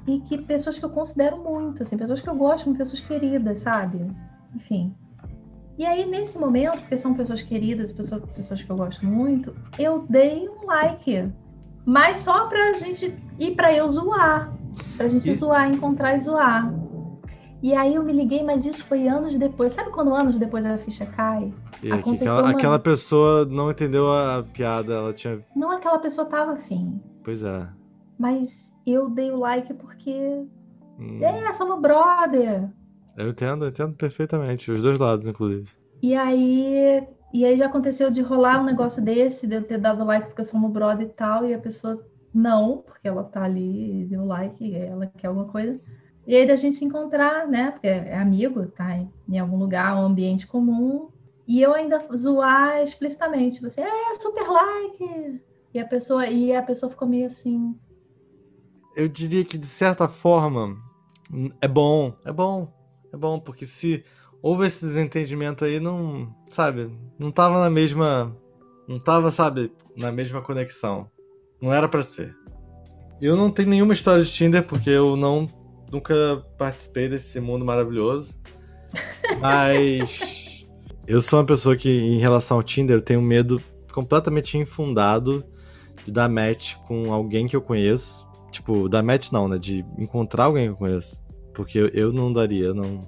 E 0.07 0.21
que 0.21 0.39
pessoas 0.39 0.79
que 0.79 0.85
eu 0.85 0.91
considero 0.91 1.39
muito, 1.39 1.83
assim, 1.83 1.97
pessoas 1.97 2.21
que 2.21 2.29
eu 2.29 2.35
gosto, 2.35 2.73
pessoas 2.75 3.01
queridas, 3.01 3.59
sabe? 3.59 4.07
Enfim. 4.55 4.95
E 5.79 5.87
aí, 5.87 6.05
nesse 6.09 6.39
momento, 6.39 6.79
porque 6.79 6.99
são 6.99 7.15
pessoas 7.15 7.43
queridas, 7.43 7.93
pessoas, 7.93 8.23
pessoas 8.35 8.63
que 8.63 8.71
eu 8.71 8.77
gosto 8.77 9.05
muito, 9.07 9.55
eu 9.79 10.05
dei 10.09 10.49
um 10.49 10.67
like. 10.67 11.31
Mas 11.85 12.19
só 12.19 12.47
pra 12.49 12.73
gente 12.75 13.17
ir 13.39 13.55
pra 13.55 13.73
eu 13.73 13.89
zoar. 13.89 14.53
Pra 14.97 15.09
gente 15.09 15.31
E- 15.31 15.35
zoar, 15.35 15.71
encontrar 15.71 16.17
e 16.17 16.21
zoar. 16.21 16.73
E 17.63 17.75
aí 17.75 17.95
eu 17.95 18.03
me 18.03 18.13
liguei, 18.13 18.43
mas 18.43 18.65
isso 18.65 18.85
foi 18.87 19.07
anos 19.07 19.37
depois. 19.39 19.73
Sabe 19.73 19.91
quando 19.91 20.15
anos 20.15 20.39
depois 20.39 20.65
a 20.65 20.79
ficha 20.79 21.05
cai? 21.07 21.53
E 21.83 21.93
aquela, 21.93 22.43
uma- 22.43 22.51
aquela 22.51 22.79
pessoa 22.79 23.45
não 23.45 23.71
entendeu 23.71 24.11
a 24.11 24.43
piada, 24.53 24.95
ela 24.95 25.13
tinha. 25.13 25.45
Não 25.55 25.71
aquela 25.71 25.99
pessoa 25.99 26.27
tava 26.27 26.53
afim, 26.53 27.01
Pois 27.23 27.43
é. 27.43 27.69
mas 28.19 28.73
eu 28.87 29.09
dei 29.11 29.31
o 29.31 29.37
like 29.39 29.75
porque. 29.75 30.45
Hum, 30.99 31.19
É, 31.23 31.53
somos 31.53 31.81
brother! 31.81 32.69
Eu 33.17 33.29
entendo, 33.29 33.65
eu 33.65 33.69
entendo 33.69 33.95
perfeitamente. 33.95 34.71
Os 34.71 34.81
dois 34.83 34.99
lados, 34.99 35.27
inclusive. 35.29 35.69
E 36.03 36.15
aí. 36.15 37.07
E 37.33 37.45
aí 37.45 37.57
já 37.57 37.67
aconteceu 37.67 38.11
de 38.11 38.23
rolar 38.23 38.61
um 38.61 38.65
negócio 38.65 39.05
desse, 39.05 39.47
de 39.47 39.55
eu 39.57 39.63
ter 39.63 39.79
dado 39.79 40.03
like 40.05 40.27
porque 40.35 40.43
uma 40.57 40.69
brother 40.69 41.07
e 41.07 41.11
tal, 41.11 41.47
e 41.47 41.55
a 41.55 41.59
pessoa 41.59 42.03
não, 42.35 42.79
porque 42.79 43.07
ela 43.07 43.23
tá 43.23 43.45
ali, 43.45 44.05
deu 44.09 44.25
like, 44.25 44.75
ela 44.75 45.07
quer 45.07 45.29
alguma 45.29 45.47
coisa. 45.47 45.79
E 46.27 46.37
aí 46.37 46.47
da 46.47 46.57
gente 46.57 46.77
se 46.77 46.85
encontrar, 46.85 47.47
né? 47.49 47.71
Porque 47.71 47.87
é 47.87 48.17
amigo, 48.17 48.67
tá 48.67 48.97
em, 49.29 49.39
algum 49.39 49.57
lugar, 49.57 49.97
um 49.97 50.07
ambiente 50.07 50.47
comum. 50.47 51.09
E 51.47 51.61
eu 51.61 51.75
ainda 51.75 52.07
zoar 52.17 52.83
explicitamente. 52.83 53.61
Você 53.61 53.81
é 53.81 54.15
super 54.15 54.47
like! 54.47 55.41
E 55.73 55.81
a 55.81 55.87
pessoa, 55.87 56.27
e 56.27 56.55
a 56.55 56.63
pessoa 56.63 56.91
ficou 56.91 57.09
meio 57.09 57.27
assim. 57.27 57.75
Eu 58.97 59.09
diria 59.09 59.45
que, 59.45 59.57
de 59.57 59.67
certa 59.67 60.09
forma, 60.09 60.77
é 61.61 61.69
bom. 61.69 62.15
É 62.25 62.33
bom. 62.33 62.73
É 63.13 63.17
bom, 63.17 63.41
porque 63.41 63.67
se 63.67 64.05
houve 64.43 64.67
esse 64.67 64.85
desentendimento 64.85 65.65
aí, 65.65 65.81
não. 65.81 66.35
Sabe? 66.51 66.91
Não 67.19 67.31
tava 67.31 67.59
na 67.59 67.71
mesma. 67.71 68.37
Não 68.87 68.99
tava, 68.99 69.31
sabe? 69.31 69.73
Na 69.97 70.13
mesma 70.13 70.43
conexão. 70.43 71.11
Não 71.61 71.73
era 71.73 71.89
pra 71.89 72.03
ser. 72.03 72.35
Eu 73.21 73.37
não 73.37 73.51
tenho 73.51 73.69
nenhuma 73.69 73.93
história 73.93 74.25
de 74.25 74.33
Tinder, 74.33 74.67
porque 74.67 74.91
eu 74.91 75.17
não. 75.17 75.49
Nunca 75.91 76.45
participei 76.57 77.09
desse 77.09 77.41
mundo 77.41 77.65
maravilhoso. 77.65 78.35
Mas. 79.41 80.49
Eu 81.07 81.21
sou 81.21 81.41
uma 81.41 81.45
pessoa 81.45 81.77
que, 81.77 81.89
em 81.89 82.19
relação 82.19 82.57
ao 82.57 82.63
Tinder, 82.63 82.99
eu 82.99 83.03
tenho 83.03 83.21
medo 83.21 83.61
completamente 83.93 84.57
infundado 84.57 85.45
de 86.05 86.13
dar 86.13 86.29
match 86.29 86.77
com 86.87 87.13
alguém 87.13 87.49
que 87.49 87.57
eu 87.57 87.61
conheço. 87.61 88.29
Tipo, 88.53 88.89
dar 88.89 89.03
match 89.03 89.33
não, 89.33 89.49
né? 89.49 89.59
De 89.59 89.85
encontrar 89.99 90.45
alguém 90.45 90.67
que 90.67 90.73
eu 90.73 90.77
conheço. 90.77 91.21
Porque 91.53 91.79
eu, 91.79 91.89
eu 91.89 92.13
não 92.13 92.33
daria, 92.33 92.67
eu 92.67 92.75
não. 92.75 93.01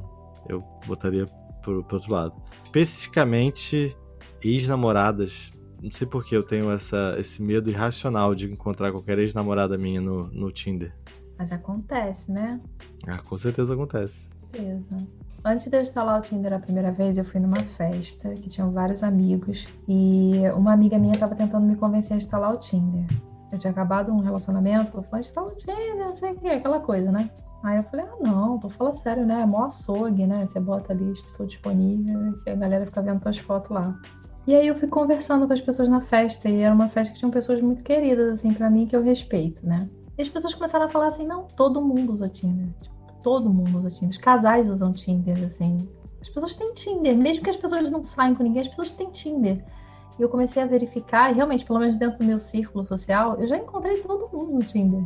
Eu 0.49 0.65
botaria 0.85 1.27
pro, 1.63 1.85
pro 1.85 1.97
outro 1.97 2.13
lado. 2.13 2.35
Especificamente 2.65 3.97
ex-namoradas. 4.43 5.53
Não 5.81 5.91
sei 5.91 6.07
por 6.07 6.25
que 6.25 6.37
eu 6.37 6.43
tenho 6.43 6.71
essa, 6.71 7.15
esse 7.19 7.43
medo 7.43 7.71
irracional 7.71 8.35
de 8.35 8.51
encontrar 8.51 8.91
qualquer 8.91 9.19
ex-namorada 9.19 9.79
minha 9.79 10.01
no, 10.01 10.29
no 10.29 10.51
Tinder. 10.51 10.93
Mas 11.43 11.51
acontece, 11.51 12.31
né? 12.31 12.61
Ah, 13.05 13.19
com 13.19 13.37
certeza 13.37 13.75
acontece. 13.75 14.29
Antes 15.45 15.67
de 15.67 15.77
eu 15.77 15.83
instalar 15.83 16.21
o 16.21 16.23
Tinder 16.23 16.53
a 16.53 16.61
primeira 16.61 16.93
vez, 16.93 17.19
eu 17.19 17.25
fui 17.25 17.41
numa 17.41 17.59
festa 17.77 18.31
que 18.31 18.49
tinham 18.49 18.71
vários 18.71 19.03
amigos 19.03 19.67
e 19.89 20.35
uma 20.55 20.73
amiga 20.73 20.97
minha 20.99 21.15
estava 21.15 21.35
tentando 21.35 21.67
me 21.67 21.75
convencer 21.75 22.15
a 22.15 22.19
instalar 22.19 22.55
o 22.55 22.59
Tinder. 22.59 23.05
Eu 23.51 23.59
tinha 23.59 23.73
acabado 23.73 24.13
um 24.13 24.21
relacionamento, 24.21 24.93
ela 24.95 25.03
falou, 25.03 25.19
instala 25.19 25.49
o 25.49 25.57
Tinder, 25.57 25.97
não 25.99 26.15
sei 26.15 26.31
o 26.31 26.37
que, 26.37 26.47
aquela 26.47 26.79
coisa, 26.79 27.11
né? 27.11 27.29
Aí 27.65 27.77
eu 27.77 27.83
falei, 27.83 28.07
ah 28.07 28.17
não, 28.21 28.61
tô 28.61 28.69
falando 28.69 28.95
sério, 28.95 29.27
né? 29.27 29.41
É 29.41 29.47
mó 29.47 29.65
açougue, 29.65 30.25
né? 30.25 30.47
Você 30.47 30.61
bota 30.61 30.93
ali, 30.93 31.11
estou 31.11 31.45
disponível, 31.45 32.39
que 32.45 32.51
a 32.51 32.55
galera 32.55 32.87
fica 32.87 33.03
vendo 33.03 33.19
tuas 33.19 33.39
fotos 33.39 33.73
lá. 33.73 33.99
E 34.47 34.55
aí 34.55 34.69
eu 34.69 34.77
fui 34.77 34.87
conversando 34.87 35.49
com 35.49 35.53
as 35.53 35.61
pessoas 35.61 35.89
na 35.89 36.01
festa, 36.03 36.49
e 36.49 36.61
era 36.61 36.73
uma 36.73 36.89
festa 36.89 37.13
que 37.13 37.19
tinham 37.19 37.33
pessoas 37.33 37.61
muito 37.61 37.83
queridas, 37.83 38.35
assim, 38.35 38.55
pra 38.55 38.71
mim, 38.71 38.87
que 38.87 38.95
eu 38.95 39.03
respeito, 39.03 39.67
né? 39.67 39.89
As 40.23 40.29
pessoas 40.29 40.55
começaram 40.55 40.87
a 40.87 40.89
falar 40.89 41.07
assim, 41.07 41.27
não, 41.27 41.45
todo 41.57 41.81
mundo 41.81 42.13
usa 42.13 42.29
Tinder. 42.29 42.69
Tipo, 42.81 43.13
todo 43.23 43.53
mundo 43.53 43.79
usa 43.79 43.89
Tinder. 43.89 44.11
Os 44.11 44.19
casais 44.19 44.69
usam 44.69 44.93
Tinder, 44.93 45.45
assim. 45.45 45.77
As 46.21 46.29
pessoas 46.29 46.55
têm 46.55 46.73
Tinder. 46.75 47.17
Mesmo 47.17 47.43
que 47.43 47.51
as 47.51 47.57
pessoas 47.57 47.91
não 47.91 48.05
saem 48.05 48.35
com 48.35 48.45
ninguém, 48.45 48.63
as 48.63 48.69
pessoas 48.69 48.93
têm 48.93 49.11
Tinder. 49.11 49.65
E 50.19 50.23
eu 50.23 50.29
comecei 50.29 50.63
a 50.63 50.67
verificar, 50.67 51.31
e 51.33 51.35
realmente, 51.35 51.65
pelo 51.65 51.81
menos 51.81 51.99
dentro 51.99 52.19
do 52.19 52.25
meu 52.25 52.39
círculo 52.39 52.85
social, 52.85 53.35
eu 53.41 53.49
já 53.49 53.57
encontrei 53.57 54.01
todo 54.01 54.29
mundo 54.33 54.53
no 54.53 54.63
Tinder. 54.63 55.03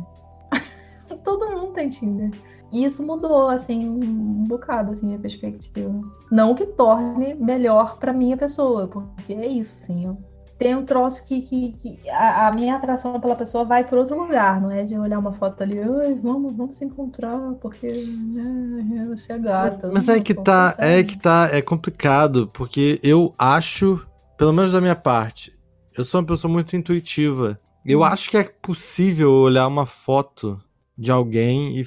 todo 1.23 1.49
mundo 1.51 1.73
tem 1.73 1.89
Tinder. 1.89 2.31
E 2.71 2.83
isso 2.83 3.03
mudou, 3.03 3.47
assim, 3.47 3.89
um 3.89 4.43
bocado, 4.43 4.91
assim, 4.91 5.07
minha 5.07 5.19
perspectiva. 5.19 5.99
Não 6.29 6.53
que 6.53 6.65
torne 6.65 7.33
melhor 7.33 7.97
pra 7.97 8.13
minha 8.13 8.37
pessoa, 8.37 8.87
porque 8.87 9.33
é 9.33 9.47
isso, 9.47 9.79
assim. 9.81 10.05
Eu 10.05 10.17
tenho 10.57 10.79
um 10.79 10.85
troço 10.85 11.25
que, 11.25 11.41
que, 11.41 11.73
que 11.73 12.09
a, 12.09 12.47
a 12.47 12.51
minha 12.51 12.75
atração 12.75 13.19
pela 13.19 13.35
pessoa 13.35 13.63
vai 13.63 13.83
por 13.85 13.97
outro 13.97 14.19
lugar, 14.19 14.59
não 14.59 14.71
é 14.71 14.83
de 14.83 14.97
olhar 14.97 15.19
uma 15.19 15.33
foto 15.33 15.61
ali, 15.61 15.79
"Ai, 15.79 16.15
vamos, 16.15 16.53
vamos 16.55 16.77
se 16.77 16.85
encontrar, 16.85 17.37
porque 17.61 17.91
né, 17.91 19.05
você 19.07 19.33
é 19.33 19.39
gata. 19.39 19.89
Mas 19.93 20.09
é 20.09 20.19
que 20.19 20.33
tá, 20.33 20.75
é 20.77 21.03
que 21.03 21.17
tá, 21.17 21.49
é 21.51 21.61
complicado, 21.61 22.49
porque 22.53 22.99
eu 23.03 23.33
acho, 23.37 24.05
pelo 24.37 24.51
menos 24.53 24.71
da 24.71 24.81
minha 24.81 24.95
parte, 24.95 25.53
eu 25.97 26.03
sou 26.03 26.19
uma 26.21 26.27
pessoa 26.27 26.51
muito 26.51 26.75
intuitiva. 26.75 27.59
Eu 27.85 27.99
Hum. 27.99 28.03
acho 28.03 28.29
que 28.29 28.37
é 28.37 28.43
possível 28.43 29.31
olhar 29.31 29.65
uma 29.67 29.85
foto 29.85 30.61
de 30.97 31.11
alguém 31.11 31.79
e. 31.79 31.85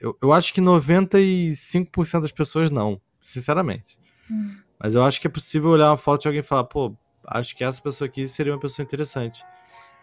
Eu, 0.00 0.16
eu 0.20 0.32
acho 0.32 0.52
que 0.52 0.60
95% 0.60 2.20
das 2.22 2.32
pessoas 2.32 2.70
não, 2.70 3.00
sinceramente. 3.20 3.98
Hum. 4.30 4.54
Mas 4.78 4.94
eu 4.94 5.02
acho 5.02 5.20
que 5.20 5.26
é 5.26 5.30
possível 5.30 5.70
olhar 5.70 5.90
uma 5.90 5.96
foto 5.96 6.22
de 6.22 6.28
alguém 6.28 6.40
e 6.40 6.44
falar, 6.44 6.64
pô, 6.64 6.92
acho 7.26 7.56
que 7.56 7.64
essa 7.64 7.80
pessoa 7.82 8.06
aqui 8.08 8.28
seria 8.28 8.52
uma 8.52 8.60
pessoa 8.60 8.84
interessante. 8.84 9.44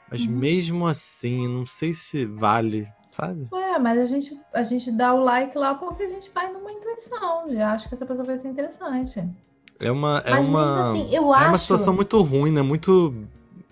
Mas 0.09 0.25
Uhum. 0.25 0.31
mesmo 0.33 0.87
assim, 0.87 1.47
não 1.47 1.65
sei 1.65 1.93
se 1.93 2.25
vale, 2.25 2.87
sabe? 3.11 3.47
Ué, 3.51 3.77
mas 3.79 3.99
a 3.99 4.05
gente, 4.05 4.39
a 4.53 4.63
gente 4.63 4.91
dá 4.91 5.13
o 5.13 5.23
like 5.23 5.57
lá 5.57 5.75
porque 5.75 6.03
a 6.03 6.09
gente 6.09 6.29
vai 6.31 6.51
numa 6.51 6.71
intuição, 6.71 7.49
já 7.49 7.73
acho 7.73 7.87
que 7.87 7.93
essa 7.93 8.05
pessoa 8.05 8.25
vai 8.25 8.37
ser 8.37 8.47
interessante. 8.47 9.23
É 9.79 9.91
uma. 9.91 10.17
É 10.25 10.31
mas 10.31 10.47
uma... 10.47 10.81
assim, 10.81 11.07
eu 11.13 11.33
É 11.33 11.37
acho. 11.37 11.47
uma 11.47 11.57
situação 11.57 11.93
muito 11.93 12.19
ruim, 12.21 12.51
né? 12.51 12.61
Muito, 12.61 13.13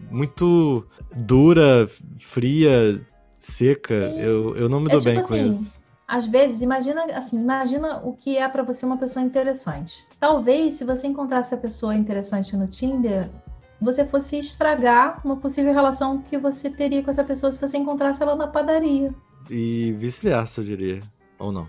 muito 0.10 0.88
dura, 1.16 1.90
fria, 2.20 3.06
seca. 3.38 3.94
Eu, 3.94 4.56
eu 4.56 4.70
não 4.70 4.80
me 4.80 4.88
É 4.88 4.92
dou 4.92 5.00
tipo 5.00 5.12
bem 5.12 5.22
com 5.24 5.34
assim, 5.34 5.50
isso. 5.50 5.82
Às 6.08 6.26
vezes, 6.26 6.62
imagina 6.62 7.04
assim, 7.16 7.38
imagina 7.40 7.98
o 8.06 8.14
que 8.16 8.38
é 8.38 8.48
pra 8.48 8.64
você 8.64 8.86
uma 8.86 8.98
pessoa 8.98 9.26
interessante. 9.26 10.06
Talvez, 10.20 10.74
se 10.74 10.84
você 10.84 11.08
encontrasse 11.08 11.54
a 11.54 11.58
pessoa 11.58 11.96
interessante 11.96 12.56
no 12.56 12.66
Tinder, 12.66 13.30
você 13.80 14.06
fosse 14.06 14.40
estragar 14.40 15.22
uma 15.24 15.38
possível 15.38 15.74
relação 15.74 16.22
que 16.22 16.38
você 16.38 16.70
teria 16.70 17.04
com 17.04 17.12
essa 17.12 17.24
pessoa 17.24 17.52
se 17.52 17.62
você 17.62 17.78
encontrasse 17.78 18.22
ela 18.22 18.36
na 18.36 18.48
padaria. 18.48 19.14
E 19.50 19.94
vice-versa, 19.98 20.62
eu 20.62 20.66
diria. 20.66 21.00
Ou 21.38 21.52
não. 21.52 21.68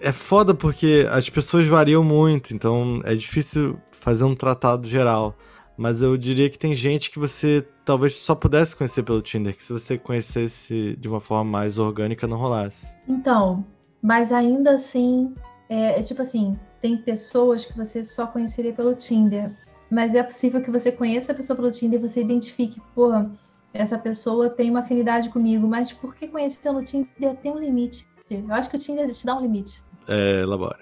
É 0.00 0.10
foda 0.10 0.54
porque 0.54 1.06
as 1.10 1.28
pessoas 1.28 1.66
variam 1.66 2.02
muito, 2.02 2.54
então 2.54 3.00
é 3.04 3.14
difícil 3.14 3.78
fazer 3.90 4.24
um 4.24 4.34
tratado 4.34 4.88
geral. 4.88 5.36
Mas 5.76 6.00
eu 6.00 6.16
diria 6.16 6.48
que 6.48 6.58
tem 6.58 6.74
gente 6.74 7.10
que 7.10 7.18
você 7.18 7.66
talvez 7.84 8.16
só 8.16 8.34
pudesse 8.34 8.74
conhecer 8.74 9.02
pelo 9.02 9.20
Tinder, 9.20 9.54
que 9.54 9.62
se 9.62 9.72
você 9.72 9.98
conhecesse 9.98 10.96
de 10.98 11.06
uma 11.06 11.20
forma 11.20 11.50
mais 11.50 11.78
orgânica 11.78 12.26
não 12.26 12.38
rolasse. 12.38 12.86
Então, 13.06 13.62
mas 14.00 14.32
ainda 14.32 14.72
assim, 14.72 15.34
é, 15.68 16.00
é 16.00 16.02
tipo 16.02 16.22
assim, 16.22 16.58
tem 16.86 16.96
pessoas 16.96 17.64
que 17.64 17.76
você 17.76 18.04
só 18.04 18.28
conheceria 18.28 18.72
pelo 18.72 18.94
Tinder, 18.94 19.50
mas 19.90 20.14
é 20.14 20.22
possível 20.22 20.62
que 20.62 20.70
você 20.70 20.92
conheça 20.92 21.32
a 21.32 21.34
pessoa 21.34 21.56
pelo 21.56 21.72
Tinder 21.72 21.98
e 21.98 22.08
você 22.08 22.20
identifique, 22.20 22.80
porra, 22.94 23.28
essa 23.74 23.98
pessoa 23.98 24.48
tem 24.48 24.70
uma 24.70 24.78
afinidade 24.80 25.28
comigo, 25.30 25.66
mas 25.66 25.92
por 25.92 26.14
que 26.14 26.28
conhecer 26.28 26.70
no 26.70 26.84
Tinder 26.84 27.34
tem 27.42 27.50
um 27.50 27.58
limite? 27.58 28.06
Eu 28.30 28.54
acho 28.54 28.70
que 28.70 28.76
o 28.76 28.78
Tinder 28.78 29.12
te 29.12 29.26
dá 29.26 29.34
um 29.34 29.40
limite. 29.40 29.82
É, 30.06 30.42
elabora. 30.42 30.78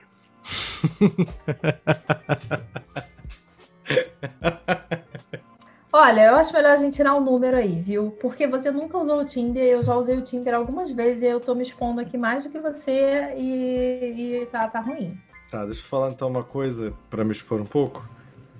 Olha, 5.90 6.26
eu 6.26 6.34
acho 6.34 6.52
melhor 6.52 6.72
a 6.72 6.76
gente 6.76 6.96
tirar 6.96 7.14
um 7.14 7.20
número 7.24 7.56
aí, 7.56 7.80
viu? 7.80 8.10
Porque 8.20 8.46
você 8.46 8.70
nunca 8.70 8.98
usou 8.98 9.20
o 9.20 9.24
Tinder, 9.24 9.64
eu 9.64 9.82
já 9.82 9.96
usei 9.96 10.18
o 10.18 10.22
Tinder 10.22 10.54
algumas 10.54 10.90
vezes 10.90 11.22
e 11.22 11.26
eu 11.26 11.40
tô 11.40 11.54
me 11.54 11.62
expondo 11.62 12.02
aqui 12.02 12.18
mais 12.18 12.44
do 12.44 12.50
que 12.50 12.58
você 12.58 13.32
e, 13.38 14.42
e 14.42 14.46
tá, 14.46 14.68
tá 14.68 14.80
ruim. 14.80 15.18
Tá, 15.54 15.64
deixa 15.64 15.82
eu 15.82 15.84
falar 15.84 16.10
então 16.10 16.26
uma 16.26 16.42
coisa 16.42 16.92
pra 17.08 17.22
me 17.24 17.30
expor 17.30 17.60
um 17.60 17.64
pouco. 17.64 18.04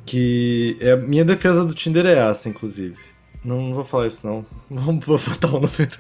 Que 0.07 0.79
é 0.81 0.95
minha 0.95 1.25
defesa 1.25 1.65
do 1.65 1.75
Tinder 1.75 2.07
é 2.07 2.31
essa, 2.31 2.49
inclusive. 2.49 2.97
Não, 3.45 3.61
não 3.61 3.75
vou 3.75 3.85
falar 3.85 4.07
isso 4.07 4.25
não. 4.25 4.47
Vamos 4.71 5.05
botar 5.05 5.49
o 5.49 5.55
número. 5.55 5.91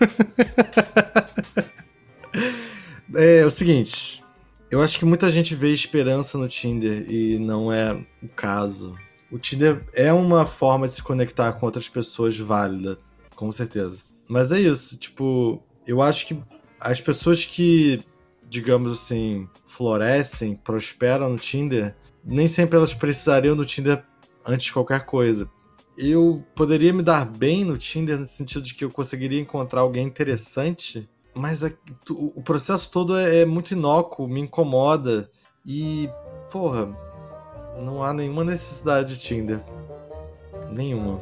é 3.12 3.44
o 3.44 3.50
seguinte. 3.50 4.22
Eu 4.70 4.80
acho 4.80 4.96
que 4.96 5.04
muita 5.04 5.28
gente 5.30 5.57
vê 5.57 5.72
esperança 5.72 6.38
no 6.38 6.46
Tinder 6.46 7.11
e 7.11 7.40
não 7.40 7.72
é 7.72 7.94
o 8.22 8.28
caso. 8.28 8.94
O 9.33 9.37
Tinder 9.37 9.83
é 9.94 10.12
uma 10.12 10.46
forma 10.46 10.87
de 10.87 10.94
se 10.94 11.02
conectar 11.02 11.54
com 11.54 11.66
outras 11.66 11.88
pessoas 11.88 12.38
válida, 12.38 13.00
com 13.35 13.50
certeza. 13.50 14.04
Mas 14.28 14.52
é 14.52 14.61
isso, 14.61 14.96
tipo, 14.96 15.61
eu 15.88 16.00
acho 16.00 16.24
que 16.28 16.40
as 16.78 17.00
pessoas 17.00 17.44
que 17.44 18.00
digamos 18.48 18.92
assim, 18.92 19.48
florescem, 19.64 20.54
prosperam 20.57 21.28
no 21.30 21.37
Tinder, 21.38 21.94
nem 22.24 22.48
sempre 22.48 22.76
elas 22.76 22.94
precisariam 22.94 23.57
do 23.57 23.64
Tinder 23.64 24.02
antes 24.46 24.66
de 24.66 24.72
qualquer 24.72 25.04
coisa. 25.04 25.48
Eu 25.96 26.44
poderia 26.54 26.92
me 26.92 27.02
dar 27.02 27.24
bem 27.24 27.64
no 27.64 27.78
Tinder 27.78 28.18
no 28.18 28.26
sentido 28.28 28.62
de 28.62 28.74
que 28.74 28.85
eu 28.85 28.90
conseguiria 28.90 29.40
encontrar 29.40 29.80
alguém 29.83 30.07
interessante 30.07 31.09
mas 31.37 31.64
a- 31.64 31.72
o 32.11 32.40
processo 32.40 32.88
todo 32.90 33.16
é, 33.18 33.38
é 33.40 33.44
muito 33.44 33.72
inócuo, 33.74 34.28
me 34.28 34.40
incomoda. 34.40 35.28
E, 35.66 36.09
porra, 36.48 36.87
não 37.80 38.04
há 38.04 38.12
nenhuma 38.12 38.44
necessidade 38.44 39.16
de 39.16 39.20
Tinder. 39.20 39.61
Nenhuma. 40.70 41.20